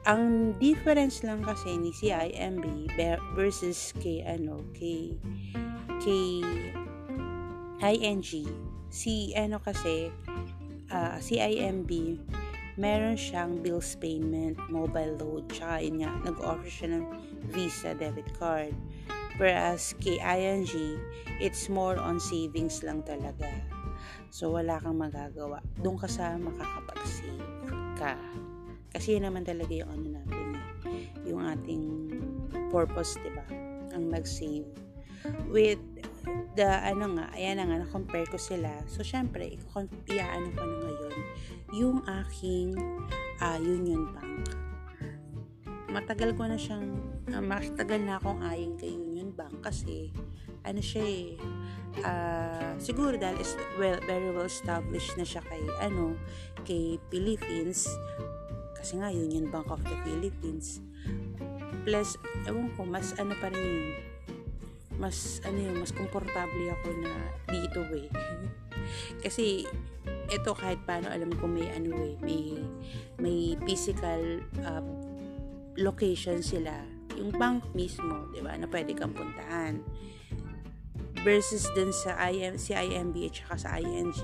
Ang 0.09 0.57
difference 0.57 1.21
lang 1.21 1.45
kasi 1.45 1.77
ni 1.77 1.93
CIMB 1.93 2.88
versus 3.37 3.93
kay 4.00 4.25
ano, 4.25 4.65
kay 4.73 5.12
kay 6.00 6.25
ING, 7.85 8.25
si 8.88 9.37
ano 9.37 9.61
kasi 9.61 10.09
uh, 10.88 11.21
CIMB 11.21 12.17
meron 12.81 13.21
siyang 13.21 13.61
bills 13.61 13.99
payment, 14.00 14.57
mobile 14.73 15.19
load, 15.19 15.45
tsaka 15.50 15.83
yun 15.83 16.00
nga, 16.00 16.15
nag-offer 16.25 16.71
siya 16.71 16.88
ng 16.97 17.05
Visa 17.50 17.93
debit 17.93 18.31
card. 18.38 18.73
Whereas 19.37 19.93
kay 19.99 20.23
ING, 20.23 20.71
it's 21.43 21.67
more 21.69 21.99
on 21.99 22.23
savings 22.23 22.81
lang 22.87 23.03
talaga. 23.03 23.50
So, 24.31 24.55
wala 24.55 24.79
kang 24.79 24.99
magagawa. 25.03 25.59
Doon 25.83 25.99
ka 25.99 26.07
sa 26.07 26.38
makakapag-save 26.38 27.45
ka. 27.99 28.15
Kasi 28.92 29.16
yun 29.16 29.28
naman 29.28 29.45
talaga 29.45 29.73
yung 29.73 29.90
ano 29.92 30.07
natin 30.16 30.45
eh. 30.57 30.66
Yung 31.28 31.40
ating 31.45 31.85
purpose, 32.73 33.21
di 33.21 33.30
ba? 33.33 33.45
Ang 33.92 34.09
mag-save. 34.09 34.68
With 35.49 35.80
the, 36.57 36.68
ano 36.68 37.16
nga, 37.16 37.33
ayan 37.37 37.61
na 37.61 37.64
nga, 37.68 37.76
na-compare 37.85 38.28
ko 38.28 38.38
sila. 38.40 38.71
So, 38.88 39.04
syempre, 39.04 39.57
i-ano 40.09 40.49
ko 40.57 40.62
na 40.64 40.76
ngayon 40.85 41.16
yung 41.76 41.99
aking 42.25 42.76
uh, 43.45 43.59
Union 43.61 44.09
Bank. 44.16 44.57
Matagal 45.88 46.37
ko 46.37 46.49
na 46.49 46.57
siyang, 46.57 46.97
uh, 47.33 47.45
matagal 47.45 48.00
na 48.04 48.21
akong 48.21 48.40
ayin 48.45 48.76
kay 48.76 48.92
Union 48.92 49.33
Bank 49.33 49.64
kasi 49.64 50.12
ano 50.64 50.85
siya 50.85 51.04
eh, 51.04 51.28
uh, 52.04 52.73
siguro 52.76 53.16
dahil 53.16 53.40
is 53.40 53.57
well, 53.80 53.97
very 54.04 54.28
well 54.28 54.45
established 54.45 55.16
na 55.16 55.25
siya 55.25 55.40
kay, 55.49 55.64
ano, 55.80 56.12
kay 56.68 57.00
Philippines 57.09 57.88
kasi 58.88 59.04
nga 59.04 59.12
Union 59.12 59.52
Bank 59.52 59.68
of 59.68 59.85
the 59.85 59.92
Philippines. 60.00 60.80
Plus, 61.85 62.16
ewan 62.49 62.73
ko, 62.73 62.88
mas 62.88 63.12
ano 63.21 63.37
pa 63.37 63.52
rin 63.52 63.61
yun, 63.61 63.85
mas 64.97 65.45
ano 65.45 65.61
yun, 65.61 65.76
mas 65.76 65.92
komportable 65.92 66.73
ako 66.73 66.97
na 67.04 67.12
dito 67.52 67.85
eh. 67.92 68.09
kasi 69.28 69.68
ito 70.33 70.50
kahit 70.57 70.80
paano 70.88 71.12
alam 71.12 71.28
ko 71.37 71.45
may 71.45 71.68
ano 71.68 72.00
eh, 72.00 72.16
may 72.25 72.57
may 73.21 73.38
physical 73.68 74.40
uh, 74.64 74.80
location 75.76 76.40
sila. 76.40 76.73
Yung 77.21 77.28
bank 77.37 77.68
mismo, 77.76 78.33
'di 78.33 78.40
ba, 78.40 78.57
na 78.57 78.73
pwede 78.73 78.97
kang 78.97 79.12
puntahan. 79.12 79.85
Versus 81.28 81.68
dun 81.76 81.92
sa 81.92 82.16
IM, 82.33 82.57
CIMB 82.57 83.28
at 83.28 83.37
saka 83.37 83.57
sa 83.61 83.71
ING, 83.85 84.16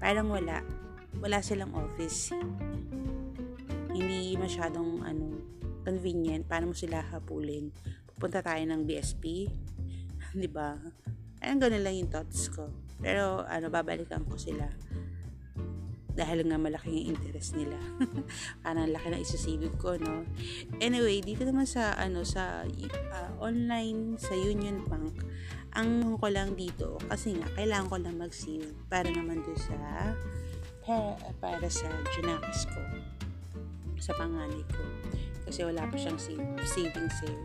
parang 0.00 0.32
wala. 0.32 0.64
Wala 1.20 1.44
silang 1.44 1.76
office. 1.76 2.32
Hindi 3.92 4.34
masyadong 4.40 5.04
ano, 5.04 5.38
convenient. 5.84 6.48
Paano 6.48 6.72
mo 6.72 6.74
sila 6.76 7.04
hapulin? 7.04 7.70
Pupunta 8.08 8.40
tayo 8.40 8.62
ng 8.64 8.88
BSP. 8.88 9.48
'Di 10.36 10.48
ba? 10.48 10.76
Ayun, 11.42 11.58
ganun 11.58 11.82
lang 11.82 11.96
yung 11.98 12.10
thoughts 12.10 12.48
ko. 12.54 12.70
Pero, 13.02 13.42
ano, 13.50 13.66
babalikan 13.66 14.22
ko 14.30 14.38
sila 14.38 14.70
dahil 16.12 16.44
nga 16.44 16.60
malaki 16.60 16.92
yung 16.92 17.16
interest 17.16 17.56
nila. 17.56 17.74
Parang 18.64 18.88
laki 18.92 19.08
na 19.10 19.18
isasibig 19.18 19.74
ko, 19.80 19.96
no? 19.96 20.28
Anyway, 20.78 21.24
dito 21.24 21.42
naman 21.42 21.64
sa, 21.64 21.96
ano, 21.96 22.22
sa 22.22 22.62
uh, 22.68 23.30
online, 23.40 24.20
sa 24.20 24.36
Union 24.36 24.84
Bank, 24.86 25.24
ang 25.72 26.20
ko 26.20 26.28
lang 26.28 26.52
dito, 26.52 27.00
kasi 27.08 27.32
nga, 27.40 27.48
kailangan 27.56 27.88
ko 27.88 27.96
lang 27.96 28.20
mag-save 28.20 28.76
para 28.92 29.08
naman 29.08 29.40
doon 29.40 29.58
sa 29.58 29.76
para 31.40 31.66
sa 31.70 31.88
junakis 32.12 32.66
ko. 32.68 32.82
Sa 34.02 34.10
panganay 34.18 34.66
ko. 34.66 34.82
Kasi 35.46 35.62
wala 35.62 35.86
pa 35.86 35.94
siyang 35.94 36.18
save, 36.18 36.42
savings 36.66 37.18
eh. 37.22 37.38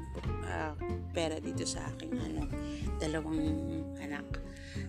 Uh, 0.48 0.74
pera 1.14 1.38
dito 1.38 1.62
sa 1.70 1.86
aking 1.94 2.18
ano, 2.18 2.50
dalawang 2.98 3.42
anak. 4.02 4.26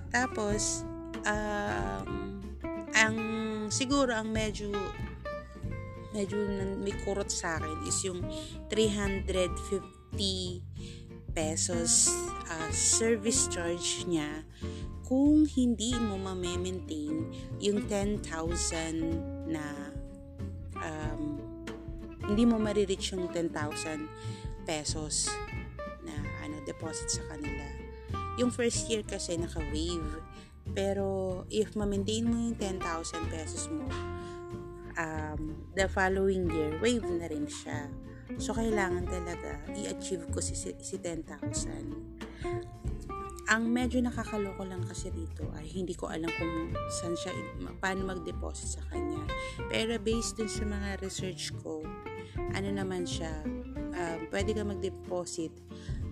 Tapos, 0.08 0.86
um, 1.28 2.40
ang 2.96 3.16
siguro 3.68 4.16
ang 4.16 4.32
medyo 4.32 4.72
medyo 6.16 6.40
may 6.80 6.94
kurot 7.04 7.28
sa 7.28 7.60
akin 7.60 7.84
is 7.84 8.00
yung 8.02 8.24
350 8.72 9.84
pesos 11.36 12.08
uh, 12.48 12.70
service 12.72 13.46
charge 13.52 14.08
niya 14.08 14.42
kung 15.04 15.44
hindi 15.44 15.92
mo 15.96 16.16
ma-maintain 16.20 17.28
yung 17.60 17.84
10,000 17.86 19.48
na 19.48 19.64
um, 20.80 21.17
hindi 22.28 22.44
mo 22.44 22.60
marireach 22.60 23.16
yung 23.16 23.32
10,000 23.32 24.68
pesos 24.68 25.32
na 26.04 26.14
ano 26.44 26.60
deposit 26.68 27.08
sa 27.08 27.24
kanila. 27.32 27.64
Yung 28.36 28.52
first 28.52 28.86
year 28.86 29.02
kasi 29.02 29.40
naka-wave. 29.40 30.20
Pero 30.76 31.42
if 31.48 31.72
ma-maintain 31.72 32.28
mo 32.28 32.36
yung 32.36 32.56
10,000 32.60 33.32
pesos 33.32 33.72
mo, 33.72 33.88
um, 34.98 35.56
the 35.72 35.88
following 35.88 36.50
year, 36.50 36.76
wave 36.82 37.06
na 37.08 37.30
rin 37.30 37.46
siya. 37.48 37.88
So, 38.36 38.52
kailangan 38.52 39.08
talaga 39.08 39.64
i-achieve 39.72 40.28
ko 40.28 40.44
si, 40.44 40.52
si 40.58 40.96
10,000. 41.00 41.32
Ang 43.48 43.72
medyo 43.72 44.04
nakakaloko 44.04 44.60
lang 44.68 44.84
kasi 44.84 45.08
dito 45.08 45.48
ay 45.56 45.64
hindi 45.72 45.96
ko 45.96 46.12
alam 46.12 46.28
kung 46.36 46.68
saan 47.00 47.16
siya, 47.16 47.32
paano 47.80 48.12
mag-deposit 48.12 48.76
sa 48.76 48.84
kanya. 48.92 49.24
Pero 49.72 49.96
based 49.96 50.36
dun 50.36 50.52
sa 50.52 50.68
mga 50.68 51.00
research 51.00 51.56
ko, 51.64 51.80
ano 52.54 52.68
naman 52.72 53.04
siya, 53.04 53.32
uh, 53.94 54.16
pwede 54.30 54.54
ka 54.54 54.62
mag-deposit 54.66 55.52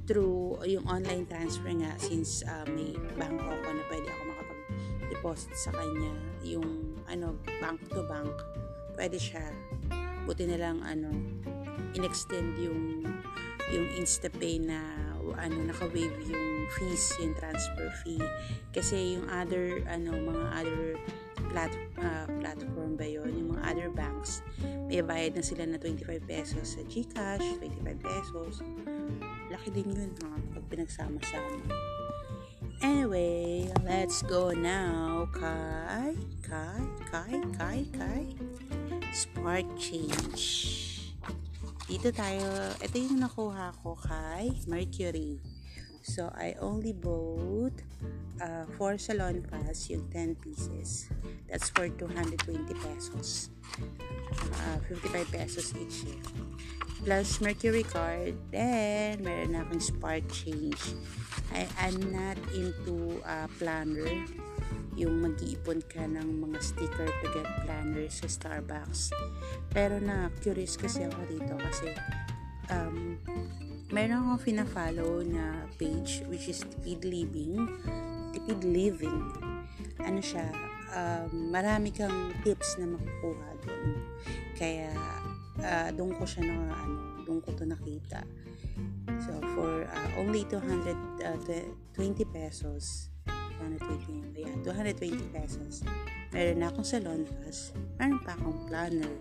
through 0.07 0.63
yung 0.63 0.87
online 0.87 1.27
transfer 1.27 1.75
nga 1.75 1.93
since 1.99 2.47
uh, 2.47 2.63
may 2.71 2.95
bank 3.19 3.37
ako 3.43 3.69
na 3.75 3.83
pwede 3.91 4.07
ako 4.07 4.23
makapag-deposit 4.31 5.53
sa 5.59 5.71
kanya 5.75 6.15
yung 6.47 6.95
ano 7.11 7.35
bank 7.59 7.83
to 7.91 8.07
bank 8.07 8.31
pwede 8.97 9.19
siya. 9.21 9.45
Buti 10.25 10.49
na 10.49 10.59
lang 10.59 10.83
ano, 10.83 11.13
inextend 11.95 12.59
yung 12.59 13.05
yung 13.71 13.87
InstaPay 13.99 14.63
na 14.63 14.79
ano 15.37 15.59
naka-waive 15.69 16.17
yung 16.31 16.47
fees, 16.79 17.13
yung 17.19 17.35
transfer 17.35 17.91
fee. 18.03 18.23
Kasi 18.73 19.19
yung 19.19 19.27
other 19.29 19.83
ano 19.87 20.17
mga 20.17 20.47
other 20.55 20.85
plat, 21.53 21.73
uh, 22.01 22.27
platform 22.41 22.97
ba 22.97 23.07
yon 23.07 23.31
yung 23.37 23.49
mga 23.55 23.63
other 23.69 23.91
banks 23.93 24.41
may 24.87 25.03
bayad 25.03 25.35
na 25.35 25.43
sila 25.43 25.67
na 25.67 25.79
25 25.79 26.07
pesos 26.25 26.79
sa 26.79 26.83
GCash 26.87 27.59
25 27.59 28.07
pesos. 28.07 28.63
Laki 29.51 29.69
din 29.75 29.91
yun 29.91 30.13
ha, 30.23 30.39
pag 30.55 30.65
pinagsama-sama. 30.71 31.59
Anyway 32.81 33.67
let's 33.83 34.23
go 34.27 34.55
now. 34.55 35.27
Kay 35.35 36.15
kay 36.47 36.83
kay 37.11 37.35
kay 37.59 37.81
kay 37.91 38.25
spark 39.11 39.67
change. 39.75 40.75
Dito 41.87 42.11
tayo, 42.11 42.75
ito 42.83 42.99
yung 42.99 43.23
nakuha 43.23 43.71
ko 43.79 43.95
kay 43.95 44.51
Mercury. 44.67 45.39
So, 46.03 46.35
I 46.35 46.59
only 46.59 46.91
bought 46.91 47.79
uh, 48.41 48.65
4 48.79 48.99
salon 48.99 49.43
pass, 49.47 49.89
yung 49.91 50.09
10 50.13 50.37
pieces. 50.43 51.09
That's 51.49 51.71
for 51.71 51.89
220 51.89 52.75
pesos. 52.75 53.51
Uh, 54.67 54.79
55 54.89 55.33
pesos 55.33 55.67
each. 55.79 56.05
Plus 57.05 57.41
Mercury 57.41 57.85
card. 57.85 58.35
Then, 58.51 59.23
meron 59.23 59.55
akong 59.55 59.83
spark 59.83 60.25
change. 60.33 60.81
I, 61.55 61.69
I'm 61.79 61.99
not 62.11 62.37
into 62.53 63.23
uh, 63.23 63.47
planner 63.61 64.11
yung 64.97 65.21
mag-iipon 65.21 65.85
ka 65.93 66.09
ng 66.09 66.41
mga 66.41 66.59
sticker 66.65 67.05
to 67.05 67.27
get 67.37 67.47
planners 67.69 68.25
sa 68.25 68.29
Starbucks. 68.33 69.13
Pero 69.71 70.01
na 70.01 70.33
curious 70.41 70.81
kasi 70.81 71.05
ako 71.05 71.21
dito 71.29 71.55
kasi 71.61 71.93
um, 72.73 73.21
meron 73.93 74.25
akong 74.25 74.43
fina-follow 74.43 75.21
na 75.21 75.69
page 75.77 76.25
which 76.33 76.49
is 76.49 76.65
Tipid 76.65 77.05
Living. 77.05 77.69
Tipid 78.37 78.61
Living. 78.69 79.33
Ano 80.05 80.21
siya, 80.21 80.45
um, 80.93 81.49
marami 81.49 81.89
kang 81.89 82.37
tips 82.45 82.77
na 82.77 82.93
makukuha 82.93 83.49
doon. 83.65 83.91
Kaya 84.61 84.93
uh, 85.65 85.89
doon 85.97 86.13
ko 86.21 86.29
siya 86.29 86.45
na 86.45 86.77
ano, 86.77 87.25
doon 87.25 87.41
ko 87.41 87.57
to 87.57 87.65
nakita. 87.65 88.21
So 89.25 89.33
for 89.57 89.89
uh, 89.89 90.11
only 90.21 90.45
220 90.45 91.25
uh, 91.25 92.29
pesos, 92.29 93.09
220 93.61 94.37
ayan, 94.37 94.61
220 94.61 95.33
pesos 95.33 95.81
meron 96.33 96.59
na 96.61 96.69
akong 96.69 96.87
salon 96.87 97.25
pass 97.25 97.73
meron 97.97 98.21
pa 98.21 98.37
akong 98.37 98.59
planner 98.69 99.15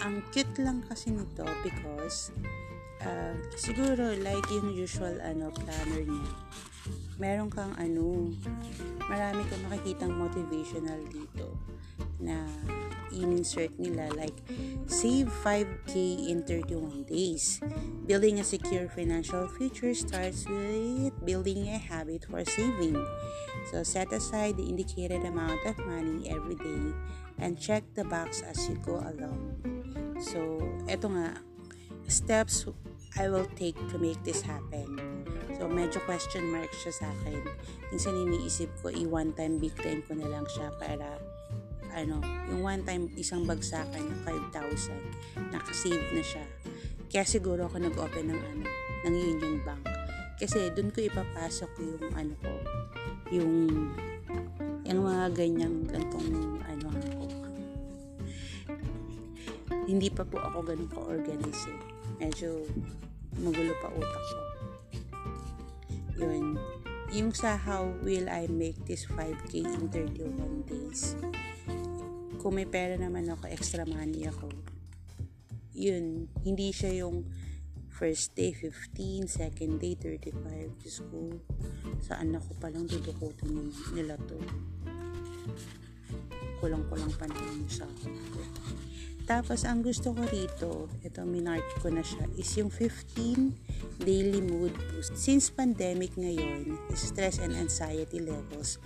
ang 0.00 0.24
cute 0.32 0.56
lang 0.64 0.80
kasi 0.88 1.12
nito 1.12 1.44
because 1.60 2.32
uh, 3.04 3.34
siguro 3.56 4.16
like 4.16 4.46
yung 4.48 4.72
usual 4.72 5.12
ano 5.20 5.52
planner 5.52 6.04
niya 6.08 6.30
meron 7.20 7.52
kang 7.52 7.76
ano 7.76 8.32
marami 9.04 9.44
kang 9.44 9.62
makikitang 9.68 10.16
motivational 10.16 10.96
dito 11.12 11.60
na 12.16 12.48
in-insert 13.12 13.76
nila 13.76 14.08
like 14.16 14.36
save 14.88 15.28
5k 15.44 15.92
in 16.30 16.40
31 16.46 17.04
days. 17.04 17.60
Building 18.08 18.40
a 18.40 18.44
secure 18.46 18.88
financial 18.88 19.50
future 19.60 19.92
starts 19.92 20.48
with 20.48 21.12
building 21.26 21.68
a 21.68 21.78
habit 21.78 22.24
for 22.24 22.40
saving. 22.46 22.96
So 23.68 23.82
set 23.82 24.12
aside 24.16 24.56
the 24.56 24.64
indicated 24.64 25.26
amount 25.26 25.60
of 25.66 25.76
money 25.84 26.30
every 26.30 26.56
day 26.56 26.96
and 27.38 27.60
check 27.60 27.84
the 27.94 28.04
box 28.04 28.42
as 28.42 28.68
you 28.68 28.80
go 28.80 29.00
along. 29.00 29.60
So, 30.20 30.60
eto 30.84 31.08
nga, 31.16 31.40
steps 32.06 32.68
I 33.18 33.28
will 33.28 33.48
take 33.56 33.74
to 33.90 33.96
make 33.98 34.22
this 34.22 34.44
happen. 34.44 35.00
So, 35.60 35.68
medyo 35.68 36.00
question 36.08 36.48
mark 36.48 36.72
siya 36.72 36.88
sa 36.88 37.06
akin. 37.12 37.44
Minsan 37.92 38.16
iniisip 38.16 38.72
ko, 38.80 38.88
i-one 38.88 39.36
time, 39.36 39.60
big 39.60 39.76
time 39.76 40.00
ko 40.08 40.16
na 40.16 40.24
lang 40.24 40.48
siya 40.48 40.72
para 40.80 41.20
ano, 41.92 42.16
yung 42.48 42.64
one 42.64 42.80
time 42.80 43.12
isang 43.20 43.44
bagsakan 43.44 44.08
ng 44.08 44.24
5,000, 44.56 45.52
nakasave 45.52 46.00
na 46.16 46.24
siya. 46.24 46.44
Kaya 47.12 47.28
siguro 47.28 47.68
ako 47.68 47.76
nag-open 47.76 48.32
ng 48.32 48.40
ano, 48.40 48.64
ng 49.04 49.12
Union 49.12 49.60
Bank. 49.60 49.84
Kasi 50.40 50.72
doon 50.72 50.88
ko 50.96 51.04
ipapasok 51.04 51.70
yung 51.76 52.08
ano 52.16 52.32
ko, 52.40 52.52
yung 53.28 53.52
yung 54.88 55.02
mga 55.04 55.26
ganyang 55.36 55.84
gantong 55.84 56.56
ano 56.64 56.86
ako. 56.88 57.12
Hindi 59.84 60.08
pa 60.08 60.24
po 60.24 60.40
ako 60.40 60.64
ganun 60.64 60.88
ka-organize 60.88 61.68
eh. 61.68 61.80
Medyo 62.16 62.64
magulo 63.44 63.76
pa 63.84 63.92
utak 63.92 64.24
ko. 64.24 64.49
Yun. 66.20 66.60
Yung 67.10 67.32
sa 67.34 67.58
how 67.58 67.90
will 68.04 68.30
I 68.30 68.46
make 68.46 68.78
this 68.86 69.08
5K 69.08 69.66
in 69.66 69.90
31 69.90 70.68
days 70.68 71.18
kung 72.40 72.56
may 72.56 72.64
pera 72.64 72.96
naman 72.96 73.28
ako, 73.28 73.52
extra 73.52 73.84
money 73.84 74.24
ako, 74.24 74.48
yun, 75.76 76.24
hindi 76.40 76.72
siya 76.72 77.04
yung 77.04 77.28
first 77.92 78.32
day 78.32 78.56
15, 78.56 79.28
second 79.28 79.76
day 79.76 79.92
35. 79.92 80.80
Diyos 80.80 80.98
ko, 81.12 81.36
saan 82.00 82.32
ako 82.32 82.56
palang 82.56 82.88
dudukutin 82.88 83.68
nila 83.92 84.16
to. 84.24 84.40
Kulang-kulang 86.64 87.12
pa 87.20 87.28
naman 87.28 87.68
sa 87.68 87.84
akin. 87.84 88.12
Tapos, 89.30 89.62
ang 89.62 89.78
gusto 89.86 90.10
ko 90.10 90.26
rito, 90.26 90.90
ito, 91.06 91.22
minark 91.22 91.62
ko 91.78 91.86
na 91.86 92.02
siya, 92.02 92.26
is 92.34 92.50
yung 92.58 92.66
15 92.66 94.02
daily 94.02 94.42
mood 94.42 94.74
boost. 94.90 95.14
Since 95.14 95.54
pandemic 95.54 96.18
ngayon, 96.18 96.74
stress 96.98 97.38
and 97.38 97.54
anxiety 97.54 98.18
levels 98.18 98.82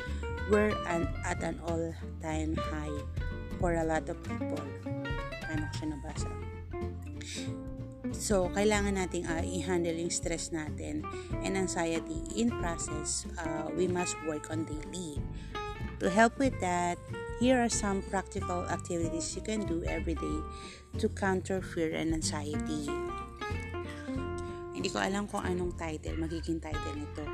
were 0.53 0.77
an, 0.85 1.09
at 1.25 1.41
an 1.41 1.57
all-time 1.65 2.61
high 2.61 3.01
for 3.57 3.73
a 3.73 3.89
lot 3.89 4.05
of 4.05 4.21
people. 4.21 4.61
Paano 5.49 5.65
ko 5.65 5.75
siya 5.81 5.89
nabasa? 5.97 6.29
So, 8.13 8.53
kailangan 8.53 9.01
nating 9.01 9.25
uh, 9.25 9.41
i-handle 9.41 9.97
yung 9.97 10.13
stress 10.13 10.53
natin 10.53 11.09
and 11.41 11.57
anxiety 11.57 12.21
in 12.37 12.53
process 12.61 13.25
uh, 13.41 13.73
we 13.73 13.89
must 13.89 14.13
work 14.29 14.53
on 14.53 14.69
daily. 14.69 15.25
To 16.05 16.13
help 16.13 16.37
with 16.37 16.61
that, 16.61 17.01
here 17.41 17.57
are 17.65 17.73
some 17.73 18.05
practical 18.13 18.69
activities 18.69 19.33
you 19.33 19.41
can 19.41 19.65
do 19.65 19.81
every 19.89 20.13
day 20.13 20.37
to 21.01 21.09
counter 21.09 21.65
fear 21.65 21.97
and 21.97 22.13
anxiety. 22.13 22.93
Hindi 24.77 24.93
ko 24.93 25.01
alam 25.01 25.25
kung 25.25 25.49
anong 25.49 25.73
title, 25.81 26.21
magiging 26.21 26.61
title 26.61 26.93
nito. 26.93 27.25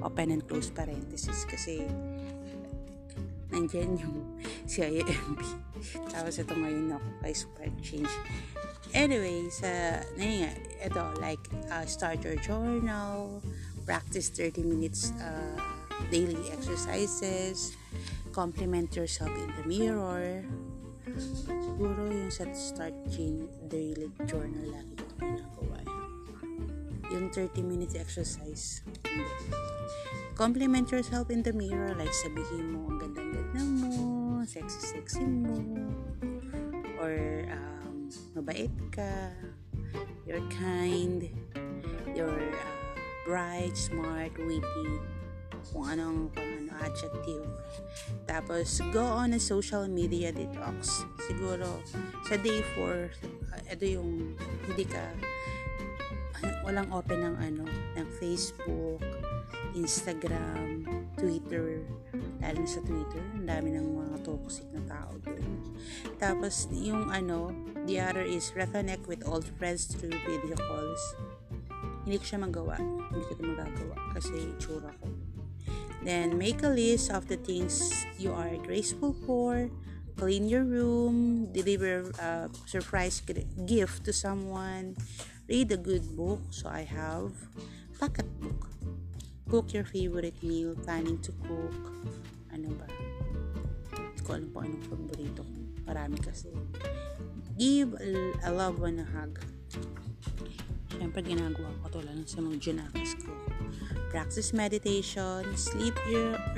Open 0.00 0.32
and 0.32 0.40
close 0.48 0.72
parenthesis 0.72 1.44
kasi 1.44 1.84
nandyan 3.52 4.00
yung 4.00 4.40
CIMB. 4.72 5.36
Tapos 6.08 6.40
ito 6.40 6.56
ngayon 6.56 6.96
ako 6.96 7.08
kay 7.20 7.34
Super 7.36 7.68
Change. 7.84 8.12
Anyway, 8.96 9.44
sa, 9.52 10.00
na 10.16 10.24
nga, 10.24 10.52
ito, 10.88 11.02
like, 11.20 11.44
uh, 11.68 11.84
start 11.84 12.24
your 12.24 12.40
journal, 12.40 13.44
practice 13.84 14.32
30 14.32 14.64
minutes 14.64 15.12
uh, 15.20 15.60
daily 16.08 16.48
exercises, 16.48 17.76
compliment 18.30 18.94
yourself 18.94 19.30
in 19.30 19.50
the 19.58 19.64
mirror. 19.66 20.46
Siguro 21.18 22.06
yung 22.06 22.30
sa 22.30 22.46
start 22.54 22.94
daily 23.66 24.06
journal 24.26 24.70
lagi 24.70 24.94
ko 24.94 25.04
ginagawa. 25.18 25.78
Yung 27.10 27.26
30 27.34 27.66
minutes 27.66 27.98
exercise. 27.98 28.86
Compliment 30.38 30.86
yourself 30.88 31.28
in 31.28 31.42
the 31.42 31.52
mirror, 31.52 31.92
like 31.98 32.14
sabihin 32.14 32.72
mo, 32.72 32.88
ang 32.88 32.98
ganda-ganda 33.02 33.60
mo, 33.60 34.40
sexy-sexy 34.46 35.26
mo, 35.26 35.60
or 36.96 37.44
um, 37.50 38.08
mabait 38.38 38.72
ka, 38.88 39.34
you're 40.24 40.40
kind, 40.48 41.28
you're 42.16 42.48
uh, 42.56 42.72
bright, 43.28 43.76
smart, 43.76 44.32
witty, 44.40 44.90
kung 45.68 45.92
anong 45.92 46.32
kung 46.32 46.59
adjective. 46.80 47.46
Tapos, 48.26 48.80
go 48.92 49.04
on 49.04 49.36
a 49.36 49.40
social 49.40 49.86
media 49.86 50.32
detox. 50.32 51.04
Siguro, 51.28 51.80
sa 52.26 52.36
day 52.40 52.64
4, 52.76 52.80
uh, 52.80 53.62
ito 53.70 53.84
yung 53.86 54.34
hindi 54.68 54.84
ka 54.88 55.02
walang 56.64 56.88
open 56.94 57.20
ng 57.20 57.36
ano, 57.36 57.64
ng 57.98 58.08
Facebook, 58.22 59.02
Instagram, 59.74 60.86
Twitter, 61.18 61.84
lalo 62.40 62.62
sa 62.64 62.80
Twitter, 62.82 63.20
ang 63.36 63.46
dami 63.46 63.76
ng 63.76 63.86
mga 64.00 64.16
toxic 64.24 64.66
na 64.72 64.82
tao 64.88 65.12
doon. 65.20 65.76
Tapos, 66.16 66.70
yung 66.72 67.12
ano, 67.12 67.52
the 67.84 68.00
other 68.00 68.24
is 68.24 68.52
reconnect 68.56 69.04
with 69.10 69.20
old 69.28 69.44
friends 69.60 69.88
through 69.88 70.14
video 70.24 70.56
calls. 70.56 71.02
Hindi 72.06 72.16
ko 72.16 72.24
siya 72.24 72.40
magawa. 72.40 72.76
Hindi 72.80 73.24
ko 73.28 73.30
ito 73.36 73.44
magagawa 73.44 73.96
kasi 74.16 74.36
tsura 74.56 74.90
ko. 74.98 75.19
Then, 76.00 76.38
make 76.40 76.62
a 76.64 76.72
list 76.72 77.12
of 77.12 77.28
the 77.28 77.36
things 77.36 77.92
you 78.16 78.32
are 78.32 78.56
grateful 78.64 79.12
for. 79.26 79.68
Clean 80.16 80.48
your 80.48 80.64
room. 80.64 81.48
Deliver 81.52 82.08
a 82.20 82.48
surprise 82.64 83.20
gift 83.66 84.04
to 84.04 84.12
someone. 84.12 84.96
Read 85.48 85.72
a 85.72 85.76
good 85.76 86.16
book. 86.16 86.40
So, 86.50 86.68
I 86.68 86.88
have 86.88 87.32
pocket 88.00 88.28
book. 88.40 88.68
Cook 89.48 89.74
your 89.74 89.84
favorite 89.84 90.40
meal. 90.42 90.74
Planning 90.74 91.20
to 91.20 91.32
cook. 91.44 91.76
Ano 92.52 92.72
ba? 92.80 92.88
Hindi 93.92 94.20
ko 94.24 94.30
alam 94.36 94.48
po 94.52 94.64
anong 94.64 94.84
paborito 94.88 95.40
ko. 95.44 95.56
Marami 95.84 96.16
kasi. 96.22 96.48
Give 97.60 97.92
a 98.40 98.48
loved 98.48 98.80
one 98.80 99.04
a 99.04 99.06
hug. 99.06 99.36
Siyempre, 100.94 101.22
ginagawa 101.22 101.70
ko 101.86 101.98
to 101.98 102.00
lang 102.02 102.26
sa 102.26 102.42
mga 102.42 102.56
janakas 102.58 103.14
ko 103.22 103.30
practice 104.10 104.52
meditation, 104.52 105.46
sleep 105.54 105.94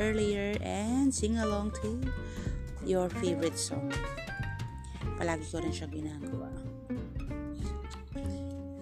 earlier, 0.01 0.57
and 0.65 1.13
sing 1.13 1.37
along 1.37 1.71
to 1.85 2.01
your 2.89 3.13
favorite 3.21 3.61
song. 3.61 3.93
Palagi 5.21 5.45
ko 5.53 5.61
rin 5.61 5.71
siya 5.71 5.87
ginagawa. 5.93 6.49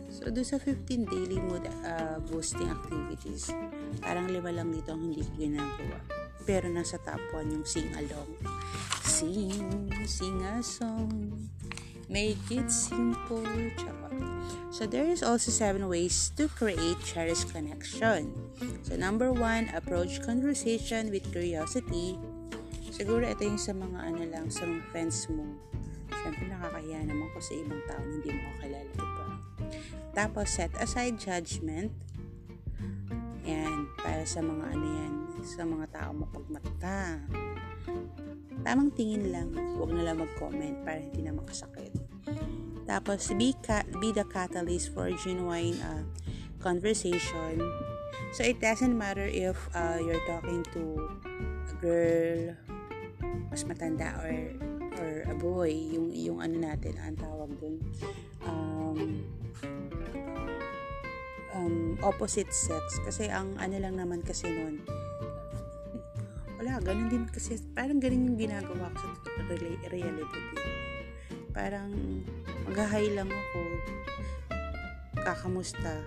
So, 0.07 0.31
do 0.31 0.47
sa 0.47 0.63
15 0.63 1.11
daily 1.11 1.43
mood 1.43 1.67
uh, 1.83 2.23
boosting 2.31 2.71
activities, 2.71 3.51
parang 3.99 4.31
lima 4.31 4.55
lang 4.55 4.71
dito 4.71 4.95
ang 4.95 5.11
hindi 5.11 5.27
ko 5.27 5.33
ginagawa. 5.35 5.99
Pero 6.47 6.71
nasa 6.71 7.03
top 7.03 7.21
1 7.35 7.51
yung 7.51 7.67
sing 7.67 7.91
along. 7.99 8.31
Sing, 9.03 9.67
sing 10.07 10.39
a 10.47 10.63
song. 10.63 11.11
Make 12.07 12.39
it 12.55 12.71
simple. 12.71 13.45
Charot. 13.75 14.00
So 14.71 14.87
there 14.87 15.05
is 15.05 15.21
also 15.27 15.51
seven 15.51 15.85
ways 15.91 16.31
to 16.39 16.47
create 16.55 16.97
cherished 17.03 17.51
connection. 17.51 18.31
So 18.87 18.95
number 18.95 19.35
one, 19.35 19.69
approach 19.75 20.23
conversation 20.23 21.11
with 21.11 21.27
curiosity. 21.35 22.17
Siguro 22.95 23.27
ito 23.27 23.43
yung 23.43 23.59
sa 23.59 23.75
mga 23.75 23.99
ano 23.99 24.23
lang, 24.31 24.47
sa 24.49 24.65
mga 24.69 24.83
friends 24.95 25.27
mo. 25.33 25.45
Siyempre 26.11 26.53
nakakahiya 26.53 27.03
naman 27.07 27.29
ko 27.33 27.39
sa 27.43 27.53
ibang 27.57 27.83
tao 27.89 28.03
na 28.03 28.13
hindi 28.13 28.31
mo 28.31 28.41
kakilala, 28.57 28.91
diba? 28.95 29.29
Tapos 30.15 30.47
set 30.53 30.73
aside 30.79 31.17
judgment. 31.19 31.91
Yan, 33.49 33.91
para 33.99 34.23
sa 34.29 34.45
mga 34.45 34.65
ano 34.71 34.87
yan, 34.87 35.15
sa 35.43 35.65
mga 35.65 35.87
tao 35.91 36.11
mapagmata. 36.15 37.19
Tamang 38.61 38.93
tingin 38.93 39.33
lang, 39.33 39.49
huwag 39.81 39.97
na 39.97 40.13
lang 40.13 40.21
mag-comment 40.21 40.85
para 40.85 41.01
hindi 41.01 41.25
na 41.25 41.33
makasakit. 41.33 41.97
Tapos, 42.91 43.31
be, 43.39 43.55
ca- 43.63 43.87
be 44.03 44.11
the 44.11 44.27
catalyst 44.27 44.91
for 44.91 45.07
genuine 45.15 45.79
uh, 45.79 46.03
conversation. 46.59 47.63
So, 48.35 48.43
it 48.43 48.59
doesn't 48.59 48.99
matter 48.99 49.31
if 49.31 49.55
uh, 49.79 50.03
you're 50.03 50.19
talking 50.27 50.67
to 50.75 50.83
a 51.71 51.75
girl, 51.79 52.59
mas 53.47 53.63
matanda, 53.63 54.19
or 54.27 54.35
or 54.99 55.13
a 55.31 55.37
boy, 55.39 55.71
yung, 55.71 56.11
yung 56.11 56.43
ano 56.43 56.61
natin, 56.61 56.99
ang 56.99 57.17
tawag 57.17 57.51
dun, 57.63 57.79
um, 58.45 59.23
um, 61.55 61.97
opposite 62.03 62.51
sex. 62.53 63.01
Kasi 63.07 63.31
ang 63.31 63.55
ano 63.57 63.81
lang 63.81 63.97
naman 63.97 64.21
kasi 64.21 64.51
nun, 64.51 64.83
wala, 66.61 66.83
ganun 66.85 67.09
din 67.09 67.25
kasi, 67.31 67.57
parang 67.73 68.03
ganun 68.03 68.35
yung 68.35 68.39
ginagawa 68.51 68.93
ko 68.93 69.09
sa 69.25 69.43
reality. 69.89 70.43
Parang, 71.51 71.91
mag-hi 72.71 73.11
lang 73.19 73.27
ako, 73.27 73.61
kakamusta, 75.27 75.99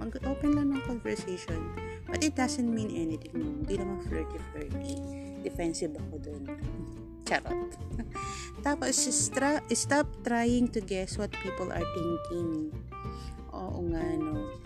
mag-open 0.00 0.56
lang 0.56 0.72
ng 0.72 0.80
conversation. 0.88 1.60
But 2.08 2.24
it 2.24 2.32
doesn't 2.32 2.64
mean 2.64 2.88
anything. 2.88 3.36
No? 3.36 3.52
Hindi 3.60 3.76
naman 3.76 4.00
flirty-flirty. 4.08 4.96
Defensive 5.44 5.92
ako 5.92 6.14
dun. 6.24 6.42
Charot. 7.28 7.76
Tapos, 8.66 8.96
stra- 8.96 9.64
stop 9.76 10.08
trying 10.24 10.72
to 10.72 10.80
guess 10.80 11.20
what 11.20 11.28
people 11.44 11.68
are 11.68 11.84
thinking. 11.92 12.72
Oo 13.52 13.84
nga, 13.92 14.04
no. 14.16 14.56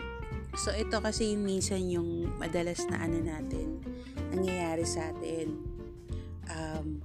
So, 0.55 0.71
ito 0.71 1.03
kasi 1.03 1.35
yung 1.35 1.43
minsan 1.43 1.83
yung 1.91 2.31
madalas 2.39 2.87
na 2.87 3.03
ano 3.03 3.19
natin, 3.19 3.83
nangyayari 4.31 4.87
sa 4.87 5.11
atin. 5.11 5.51
Um, 6.47 6.98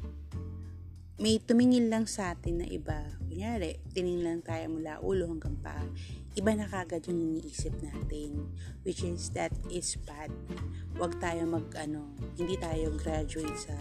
may 1.15 1.39
tumingin 1.39 1.95
lang 1.95 2.11
sa 2.11 2.35
atin 2.35 2.59
na 2.59 2.67
iba. 2.67 2.99
Kunyari, 3.31 3.79
tingin 3.95 4.27
lang 4.27 4.43
tayo 4.43 4.67
mula 4.67 4.99
ulo 4.99 5.31
hanggang 5.31 5.55
pa. 5.63 5.79
Iba 6.35 6.59
na 6.59 6.67
kagad 6.67 7.07
yung 7.07 7.23
iniisip 7.31 7.71
natin. 7.79 8.51
Which 8.83 9.07
is, 9.07 9.31
that 9.39 9.55
is 9.71 9.95
bad. 10.03 10.35
Huwag 10.99 11.23
tayo 11.23 11.47
mag, 11.47 11.71
ano, 11.79 12.11
hindi 12.35 12.59
tayo 12.59 12.91
graduate 12.99 13.55
sa 13.55 13.79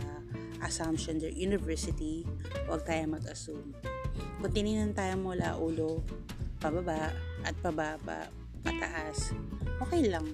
assumption 0.61 1.17
their 1.17 1.33
university. 1.33 2.21
Huwag 2.69 2.85
tayo 2.85 3.09
mag-assume. 3.09 3.73
Kung 4.37 4.53
tinignan 4.53 4.93
tayo 4.93 5.17
mula 5.17 5.57
ulo, 5.57 6.05
pababa, 6.61 7.09
at 7.41 7.57
pababa, 7.65 8.29
pataas, 8.61 9.33
okay 9.81 10.05
lang. 10.05 10.29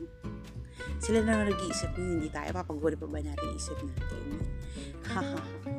Sila 1.00 1.24
na 1.24 1.48
nag-iisip 1.48 1.96
hindi 1.96 2.28
tayo, 2.28 2.52
papaguli 2.52 3.00
pa 3.00 3.08
ba 3.08 3.24
natin 3.24 3.56
isip 3.56 3.80
natin? 3.88 4.24
Haha 5.08 5.40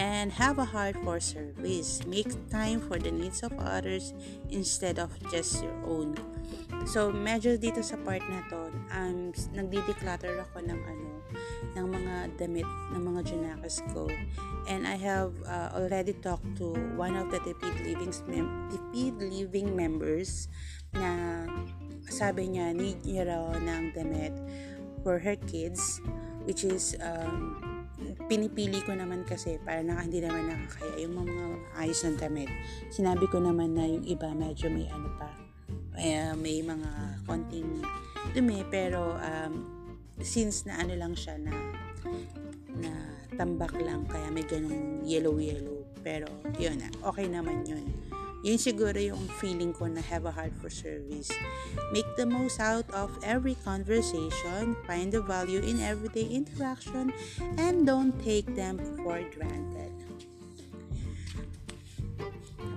and 0.00 0.32
have 0.32 0.56
a 0.56 0.64
heart 0.64 0.96
for 1.04 1.20
service. 1.20 2.00
Make 2.08 2.32
time 2.48 2.80
for 2.80 2.96
the 2.96 3.12
needs 3.12 3.44
of 3.44 3.52
others 3.60 4.16
instead 4.48 4.96
of 4.96 5.12
just 5.28 5.60
your 5.60 5.76
own. 5.84 6.16
So, 6.88 7.12
medyo 7.12 7.60
dito 7.60 7.84
sa 7.84 8.00
part 8.00 8.24
na 8.24 8.40
to, 8.48 8.72
um, 8.96 9.36
nagdi-declutter 9.52 10.40
ako 10.48 10.64
ng 10.64 10.80
ano, 10.80 11.08
ng 11.76 11.86
mga 11.92 12.14
damit 12.40 12.64
ng 12.96 13.02
mga 13.04 13.20
janakas 13.28 13.84
ko. 13.92 14.08
And 14.64 14.88
I 14.88 14.96
have 14.96 15.36
uh, 15.44 15.76
already 15.76 16.16
talked 16.16 16.56
to 16.64 16.72
one 16.96 17.20
of 17.20 17.28
the 17.28 17.44
Tipid 17.44 17.84
Living, 17.84 18.16
mem- 18.24 18.72
Tipid 18.72 19.20
Living 19.20 19.76
members 19.76 20.48
na 20.96 21.44
sabi 22.08 22.56
niya, 22.56 22.72
need 22.72 23.04
niya 23.04 23.28
raw 23.28 23.52
ng 23.52 23.92
damit 23.92 24.32
for 25.04 25.20
her 25.20 25.36
kids, 25.44 26.00
which 26.44 26.64
is 26.64 26.96
um, 27.00 27.58
pinipili 28.28 28.80
ko 28.84 28.96
naman 28.96 29.26
kasi 29.28 29.60
para 29.60 29.84
na 29.84 30.00
hindi 30.00 30.22
naman 30.24 30.48
nakakaya 30.48 31.04
yung 31.04 31.14
mga 31.20 31.36
ayos 31.76 32.00
ng 32.06 32.16
damit. 32.16 32.50
Sinabi 32.88 33.26
ko 33.28 33.42
naman 33.42 33.76
na 33.76 33.84
yung 33.84 34.04
iba 34.06 34.32
medyo 34.32 34.72
may 34.72 34.88
ano 34.88 35.08
pa, 35.20 35.30
may, 35.96 36.08
uh, 36.16 36.34
may 36.38 36.58
mga 36.64 36.90
konting 37.28 37.82
dumi 38.32 38.62
pero 38.70 39.18
um, 39.18 39.54
since 40.20 40.68
na 40.68 40.78
ano 40.80 40.94
lang 40.96 41.12
siya 41.16 41.40
na 41.40 41.52
na 42.78 42.92
tambak 43.34 43.72
lang 43.80 44.04
kaya 44.06 44.28
may 44.30 44.44
ganung 44.44 45.02
yellow 45.02 45.36
yellow 45.40 45.82
pero 46.04 46.28
yun 46.60 46.78
okay 47.02 47.26
naman 47.26 47.64
yun 47.64 47.84
Yun 48.40 48.56
siguro 48.56 48.96
yung 48.96 49.20
feeling 49.36 49.76
ko 49.76 49.84
na 49.84 50.00
have 50.00 50.24
a 50.24 50.32
heart 50.32 50.56
for 50.64 50.72
service. 50.72 51.28
Make 51.92 52.08
the 52.16 52.24
most 52.24 52.56
out 52.56 52.88
of 52.96 53.12
every 53.20 53.52
conversation, 53.60 54.72
find 54.88 55.12
the 55.12 55.20
value 55.20 55.60
in 55.60 55.84
everyday 55.84 56.24
interaction, 56.24 57.12
and 57.60 57.84
don't 57.84 58.16
take 58.24 58.48
them 58.56 58.80
for 59.04 59.20
granted. 59.36 59.92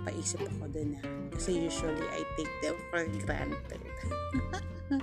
Napaisip 0.04 0.44
ako 0.44 0.68
dun 0.68 1.00
na. 1.00 1.02
Kasi 1.32 1.64
usually 1.64 2.08
I 2.12 2.28
take 2.36 2.54
them 2.60 2.76
for 2.92 3.08
granted. 3.24 3.84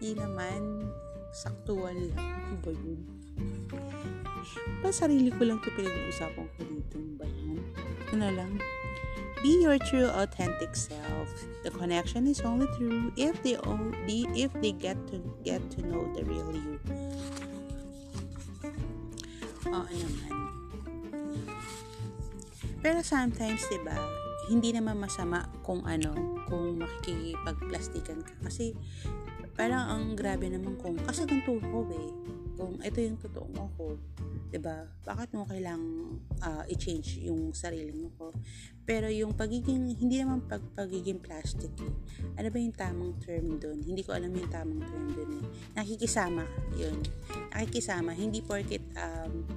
Hindi 0.00 0.16
naman, 0.16 0.88
saktuan 1.36 2.08
lang. 2.08 2.24
Ano 2.24 2.56
ba 2.64 2.72
yun? 2.72 3.00
Pa 4.80 4.88
sarili 4.88 5.28
ko 5.28 5.44
lang 5.44 5.60
ito 5.60 5.68
pinag-uusapan 5.76 6.46
ko 6.56 6.60
dito. 6.64 6.96
Ano 6.96 7.12
ba 7.20 7.26
yan? 7.28 7.60
Na 8.16 8.28
lang. 8.32 8.52
Be 9.42 9.58
your 9.58 9.78
true 9.90 10.06
authentic 10.06 10.78
self. 10.78 11.26
The 11.66 11.74
connection 11.74 12.30
is 12.30 12.40
only 12.46 12.70
true 12.78 13.10
if 13.18 13.42
they 13.42 13.58
only 13.66 14.30
if 14.38 14.54
they 14.62 14.70
get 14.70 14.94
to 15.10 15.18
get 15.42 15.58
to 15.74 15.82
know 15.82 16.06
the 16.14 16.22
real 16.22 16.54
you. 16.54 16.78
Oo 19.66 19.90
naman. 19.90 20.34
Pero 22.82 23.02
sometimes, 23.02 23.62
'di 23.66 23.82
ba, 23.82 23.98
hindi 24.46 24.74
naman 24.74 24.98
masama 24.98 25.50
kung 25.66 25.82
ano, 25.86 26.38
kung 26.46 26.78
makikipagplastikan 26.82 28.22
ka 28.22 28.34
kasi 28.46 28.74
parang 29.58 29.86
ang 29.86 30.04
grabe 30.14 30.50
naman 30.50 30.78
kung 30.78 30.98
kasi 31.02 31.26
ganito 31.26 31.58
ko 31.62 31.86
eh. 31.90 32.10
Kung 32.56 32.78
ito 32.84 32.98
yung 33.00 33.18
totoong 33.18 33.56
ako, 33.56 33.96
'di 34.52 34.58
ba? 34.60 34.84
Bakit 35.08 35.32
mo 35.32 35.48
kailangang 35.48 36.20
uh, 36.44 36.64
i-change 36.68 37.24
yung 37.24 37.56
sarili 37.56 37.92
mo 37.96 38.12
ko? 38.20 38.26
Pero 38.84 39.08
yung 39.08 39.32
pagiging 39.32 39.96
hindi 39.96 40.20
naman 40.20 40.44
pag 40.44 40.60
pagiging 40.76 41.22
plastic 41.22 41.72
eh. 41.80 41.94
Ano 42.36 42.48
ba 42.52 42.58
yung 42.60 42.76
tamang 42.76 43.14
term 43.22 43.56
doon? 43.56 43.80
Hindi 43.80 44.04
ko 44.04 44.12
alam 44.12 44.30
yung 44.34 44.50
tamang 44.52 44.82
term 44.84 45.06
doon 45.16 45.30
eh. 45.40 45.44
Nakikisama 45.78 46.44
'yun. 46.76 47.00
Nakikisama, 47.56 48.12
hindi 48.12 48.44
porket 48.44 48.84
um, 48.96 49.48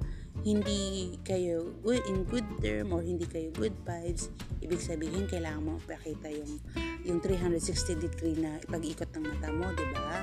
hindi 0.46 1.10
kayo 1.26 1.74
good 1.82 2.06
in 2.06 2.22
good 2.22 2.46
term 2.62 2.94
or 2.94 3.02
hindi 3.02 3.26
kayo 3.26 3.50
good 3.58 3.74
vibes, 3.82 4.30
ibig 4.62 4.78
sabihin 4.78 5.26
kailangan 5.26 5.58
mo 5.58 5.74
pakita 5.82 6.30
yung 6.30 6.62
yung 7.02 7.18
360 7.18 7.98
degree 7.98 8.38
na 8.38 8.62
pag-ikot 8.70 9.10
ng 9.10 9.26
mata 9.26 9.50
mo, 9.50 9.66
'di 9.74 9.86
ba? 9.90 10.22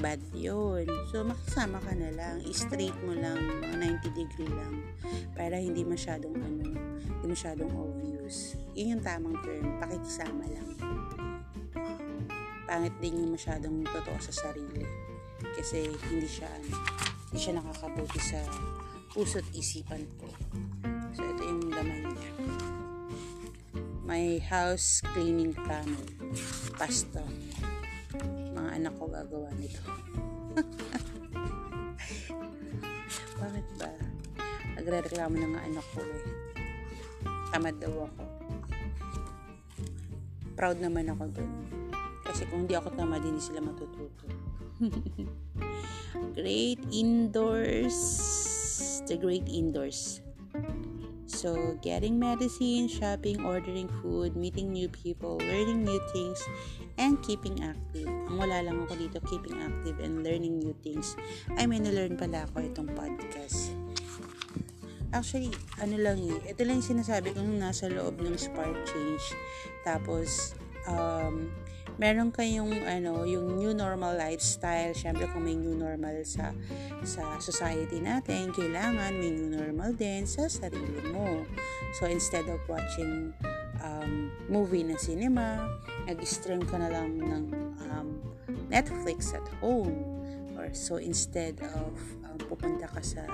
Bad 0.00 0.20
yun. 0.32 0.88
So, 1.12 1.20
makisama 1.20 1.76
ka 1.84 1.92
na 1.92 2.08
lang. 2.16 2.40
I-straight 2.48 2.96
mo 3.04 3.12
lang, 3.12 3.36
mga 3.36 4.00
90 4.00 4.16
degree 4.16 4.48
lang. 4.48 4.80
Para 5.36 5.60
hindi 5.60 5.84
masyadong, 5.84 6.32
ano, 6.32 6.72
hindi 7.20 7.26
masyadong 7.28 7.68
obvious. 7.76 8.56
Yun 8.72 8.96
yung 8.96 9.04
tamang 9.04 9.36
term. 9.44 9.76
Pakikisama 9.76 10.44
lang. 10.48 10.68
Pangit 12.64 12.94
din 13.04 13.20
yung 13.20 13.36
masyadong 13.36 13.84
totoo 13.84 14.18
sa 14.22 14.32
sarili. 14.48 14.86
Kasi 15.52 15.92
hindi 16.08 16.28
siya, 16.30 16.48
ano, 16.48 16.72
hindi 17.28 17.38
siya 17.42 17.54
nakakabuti 17.60 18.20
sa 18.22 18.40
puso't 19.12 19.44
isipan 19.52 20.08
ko. 20.16 20.30
So, 21.12 21.20
ito 21.20 21.42
yung 21.44 21.68
laman 21.68 22.16
niya. 22.16 22.32
My 24.08 24.40
house 24.48 25.04
cleaning 25.12 25.52
planner. 25.52 26.08
Pasta 26.80 27.20
anak 28.82 28.98
ko 28.98 29.06
gagawa 29.06 29.46
nito. 29.62 29.78
Bakit 33.38 33.66
ba? 33.78 33.94
Nagre-reklamo 34.74 35.38
na 35.38 35.46
nga 35.54 35.62
anak 35.70 35.86
ko 35.94 36.02
eh. 36.02 36.26
Tamad 37.54 37.78
daw 37.78 38.10
ako. 38.10 38.22
Proud 40.58 40.82
naman 40.82 41.14
ako 41.14 41.30
dun. 41.30 41.52
Kasi 42.26 42.42
kung 42.50 42.66
hindi 42.66 42.74
ako 42.74 42.90
tamad, 42.98 43.22
hindi 43.22 43.38
sila 43.38 43.62
matututo. 43.62 44.26
great 46.38 46.82
indoors. 46.90 47.98
The 49.06 49.14
great 49.14 49.46
indoors. 49.46 50.26
So, 51.30 51.78
getting 51.86 52.18
medicine, 52.18 52.90
shopping, 52.90 53.46
ordering 53.46 53.86
food, 54.02 54.34
meeting 54.34 54.74
new 54.74 54.90
people, 54.90 55.38
learning 55.38 55.86
new 55.86 56.02
things, 56.10 56.42
and 57.02 57.18
keeping 57.26 57.58
active. 57.66 58.06
Ang 58.06 58.38
wala 58.38 58.62
lang 58.62 58.78
ako 58.86 58.94
dito, 58.94 59.18
keeping 59.26 59.58
active 59.58 59.98
and 59.98 60.22
learning 60.22 60.62
new 60.62 60.70
things. 60.86 61.18
I 61.58 61.66
mean, 61.66 61.82
na-learn 61.82 62.14
pala 62.14 62.46
ako 62.46 62.62
itong 62.62 62.94
podcast. 62.94 63.74
Actually, 65.10 65.50
ano 65.82 65.98
lang 65.98 66.22
eh, 66.22 66.54
ito 66.54 66.62
lang 66.62 66.78
yung 66.78 66.88
sinasabi 66.96 67.34
kong 67.34 67.58
nasa 67.58 67.90
loob 67.90 68.22
ng 68.22 68.38
Spark 68.38 68.78
Change. 68.86 69.34
Tapos, 69.84 70.54
um, 70.88 71.52
meron 72.00 72.32
kayong 72.32 72.72
ano, 72.86 73.28
yung 73.28 73.58
new 73.60 73.76
normal 73.76 74.16
lifestyle. 74.16 74.96
Syempre 74.96 75.28
kung 75.28 75.44
may 75.44 75.58
new 75.58 75.76
normal 75.76 76.24
sa 76.24 76.56
sa 77.04 77.36
society 77.42 78.00
natin, 78.00 78.54
kailangan 78.54 79.12
may 79.20 79.32
new 79.32 79.52
normal 79.52 79.92
din 79.92 80.24
sa 80.24 80.48
sarili 80.48 81.02
mo. 81.12 81.44
So 82.00 82.08
instead 82.08 82.48
of 82.48 82.62
watching 82.70 83.36
um, 83.82 84.30
movie 84.48 84.86
na 84.86 84.96
cinema, 84.96 85.66
nag-stream 86.06 86.62
ka 86.66 86.78
na 86.78 86.88
lang 86.88 87.18
ng 87.18 87.44
um, 87.90 88.08
Netflix 88.70 89.34
at 89.34 89.44
home. 89.60 90.06
Or 90.56 90.70
so 90.72 91.02
instead 91.02 91.58
of 91.74 91.98
um, 92.22 92.38
pupunta 92.46 92.86
ka 92.86 93.02
sa 93.02 93.26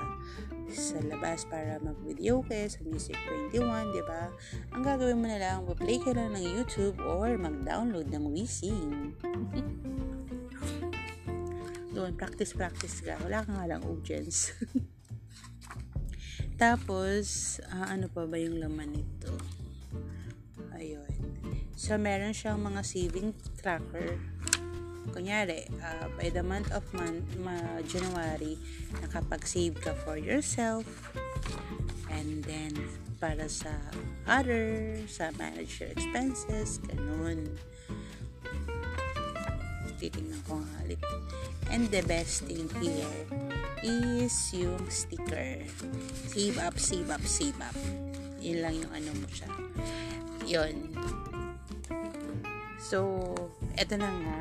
sa 0.69 1.01
labas 1.01 1.49
para 1.49 1.81
mag-video 1.81 2.45
ka 2.45 2.69
sa 2.69 2.81
Music 2.85 3.17
21, 3.53 3.93
di 3.93 4.03
ba? 4.05 4.29
Ang 4.73 4.83
gagawin 4.85 5.17
mo 5.17 5.27
na 5.29 5.41
lang, 5.41 5.65
play 5.77 5.97
ka 5.97 6.13
lang 6.13 6.37
ng 6.37 6.45
YouTube 6.45 6.97
or 7.01 7.37
mag-download 7.37 8.09
ng 8.09 8.25
Wising. 8.29 9.13
Doon, 11.93 12.13
practice-practice 12.13 13.01
ka. 13.01 13.17
Wala 13.25 13.41
ka 13.41 13.49
nga 13.49 13.65
lang 13.65 13.81
audience. 13.81 14.53
Tapos, 16.61 17.57
uh, 17.65 17.89
ano 17.89 18.05
pa 18.13 18.29
ba 18.29 18.37
yung 18.37 18.61
laman 18.61 18.93
nito? 18.93 19.33
Ayun. 20.75 21.13
So, 21.79 21.95
meron 21.95 22.35
siyang 22.35 22.59
mga 22.59 22.81
saving 22.83 23.33
tracker 23.57 24.19
kunyari, 25.09 25.65
uh, 25.81 26.07
by 26.15 26.29
the 26.29 26.45
month 26.45 26.69
of 26.71 26.85
month, 26.93 27.25
ma 27.41 27.57
January, 27.89 28.55
nakapag-save 29.01 29.75
ka 29.81 29.97
for 30.05 30.15
yourself, 30.15 30.85
and 32.13 32.45
then, 32.45 32.71
para 33.17 33.49
sa 33.49 33.73
other, 34.29 34.95
sa 35.09 35.33
manage 35.35 35.81
your 35.81 35.91
expenses, 35.91 36.79
ganun. 36.87 37.49
Titingnan 39.99 40.39
ko 40.47 40.63
nga 40.63 40.79
ulit. 40.87 41.01
And 41.67 41.91
the 41.91 41.99
best 42.07 42.47
thing 42.47 42.71
here 42.79 43.19
is 43.83 44.31
yung 44.55 44.87
sticker. 44.87 45.59
Save 46.31 46.55
up, 46.63 46.79
save 46.79 47.11
up, 47.11 47.23
save 47.27 47.59
up. 47.59 47.75
Yun 48.39 48.63
lang 48.63 48.79
yung 48.79 48.93
ano 48.95 49.11
mo 49.19 49.27
siya. 49.27 49.51
Yun. 50.49 50.97
So, 52.81 53.05
eto 53.77 53.93
na 54.01 54.09
nga 54.09 54.39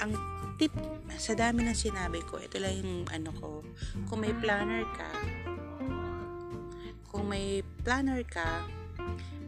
ang 0.00 0.16
tip 0.56 0.72
sa 1.16 1.36
dami 1.36 1.64
ng 1.64 1.76
sinabi 1.76 2.24
ko, 2.24 2.40
ito 2.40 2.56
lang 2.56 2.72
yung 2.80 3.04
ano 3.12 3.30
ko, 3.36 3.60
kung 4.08 4.24
may 4.24 4.32
planner 4.32 4.84
ka, 4.96 5.10
kung 7.12 7.28
may 7.28 7.60
planner 7.84 8.24
ka, 8.24 8.64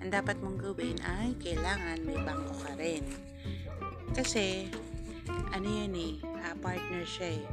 ang 0.04 0.10
dapat 0.12 0.36
mong 0.44 0.60
gawin 0.60 0.96
ay 1.04 1.32
kailangan 1.40 2.04
may 2.04 2.20
bangko 2.20 2.52
ka 2.64 2.72
rin. 2.76 3.04
Kasi, 4.12 4.68
ano 5.52 5.66
yan 5.68 5.92
eh, 5.96 6.14
uh, 6.20 6.54
partner 6.60 7.04
siya 7.04 7.40
eh. 7.40 7.44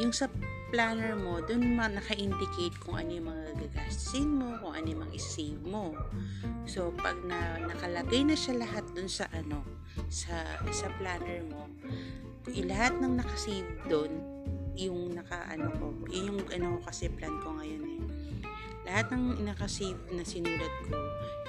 Yung 0.00 0.12
sa 0.12 0.28
planner 0.70 1.18
mo, 1.18 1.42
dun 1.42 1.74
ma 1.74 1.90
naka-indicate 1.90 2.78
kung 2.78 2.96
ano 2.96 3.10
yung 3.10 3.28
mga 3.28 3.46
gagastusin 3.58 4.30
mo, 4.30 4.54
kung 4.62 4.72
ano 4.78 4.86
yung 4.86 5.02
mga 5.02 5.18
save 5.18 5.62
mo. 5.66 5.92
So, 6.64 6.94
pag 6.94 7.18
na, 7.26 7.58
nakalagay 7.66 8.22
na 8.22 8.38
siya 8.38 8.62
lahat 8.62 8.86
dun 8.94 9.10
sa 9.10 9.26
ano, 9.34 9.66
sa, 10.06 10.46
sa 10.70 10.86
planner 11.02 11.42
mo, 11.50 11.66
lahat 12.46 12.96
ng 13.02 13.18
nakasave 13.18 13.68
dun, 13.90 14.22
yung 14.78 15.12
naka-ano 15.12 15.68
ko, 15.76 15.86
yung 16.08 16.40
ano 16.48 16.78
ko 16.78 16.88
kasi 16.88 17.10
plan 17.12 17.36
ko 17.42 17.58
ngayon 17.58 17.84
eh. 17.84 18.00
Lahat 18.88 19.12
ng 19.12 19.44
nakasave 19.44 19.98
na 20.14 20.24
sinulat 20.24 20.72
ko, 20.88 20.96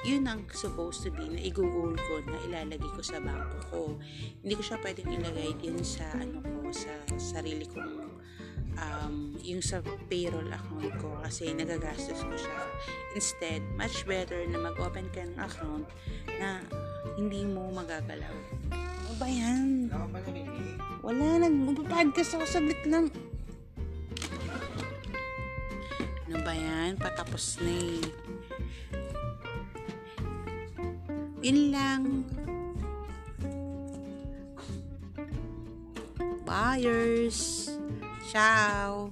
yun 0.01 0.25
ang 0.25 0.43
supposed 0.49 1.05
to 1.05 1.13
be 1.13 1.29
na 1.29 1.39
i-goal 1.39 1.93
ko 1.93 2.13
na 2.25 2.37
ilalagay 2.49 2.89
ko 2.91 3.01
sa 3.05 3.21
bangko 3.21 3.57
ko. 3.69 3.81
Hindi 4.41 4.53
ko 4.57 4.63
siya 4.65 4.77
pwedeng 4.81 5.13
ilagay 5.13 5.53
din 5.61 5.77
sa 5.85 6.09
ano 6.17 6.41
ko, 6.41 6.73
sa 6.73 6.91
sarili 7.21 7.69
kong 7.69 8.10
um, 8.79 9.35
yung 9.41 9.59
sa 9.63 9.83
payroll 10.07 10.47
account 10.47 10.91
ko 11.01 11.17
kasi 11.23 11.51
nagagastos 11.51 12.21
ko 12.23 12.33
siya. 12.35 12.59
Instead, 13.17 13.61
much 13.75 14.05
better 14.07 14.47
na 14.47 14.59
mag-open 14.59 15.07
ka 15.11 15.25
ng 15.25 15.37
account 15.39 15.87
na 16.39 16.63
hindi 17.17 17.43
mo 17.43 17.71
magagalaw. 17.73 18.35
Ano 18.71 19.13
ba 19.19 19.27
yan? 19.27 19.91
Wala, 21.01 21.41
nag-podcast 21.43 22.37
ako 22.37 22.45
saglit 22.47 22.81
lang. 22.87 23.11
Ano 26.31 26.37
ba 26.47 26.53
yan? 26.55 26.95
Patapos 26.95 27.59
na 27.59 27.73
eh. 27.75 28.03
Yun 31.41 31.73
lang. 31.73 32.03
Buyers. 36.45 37.70
Tchau! 38.31 39.11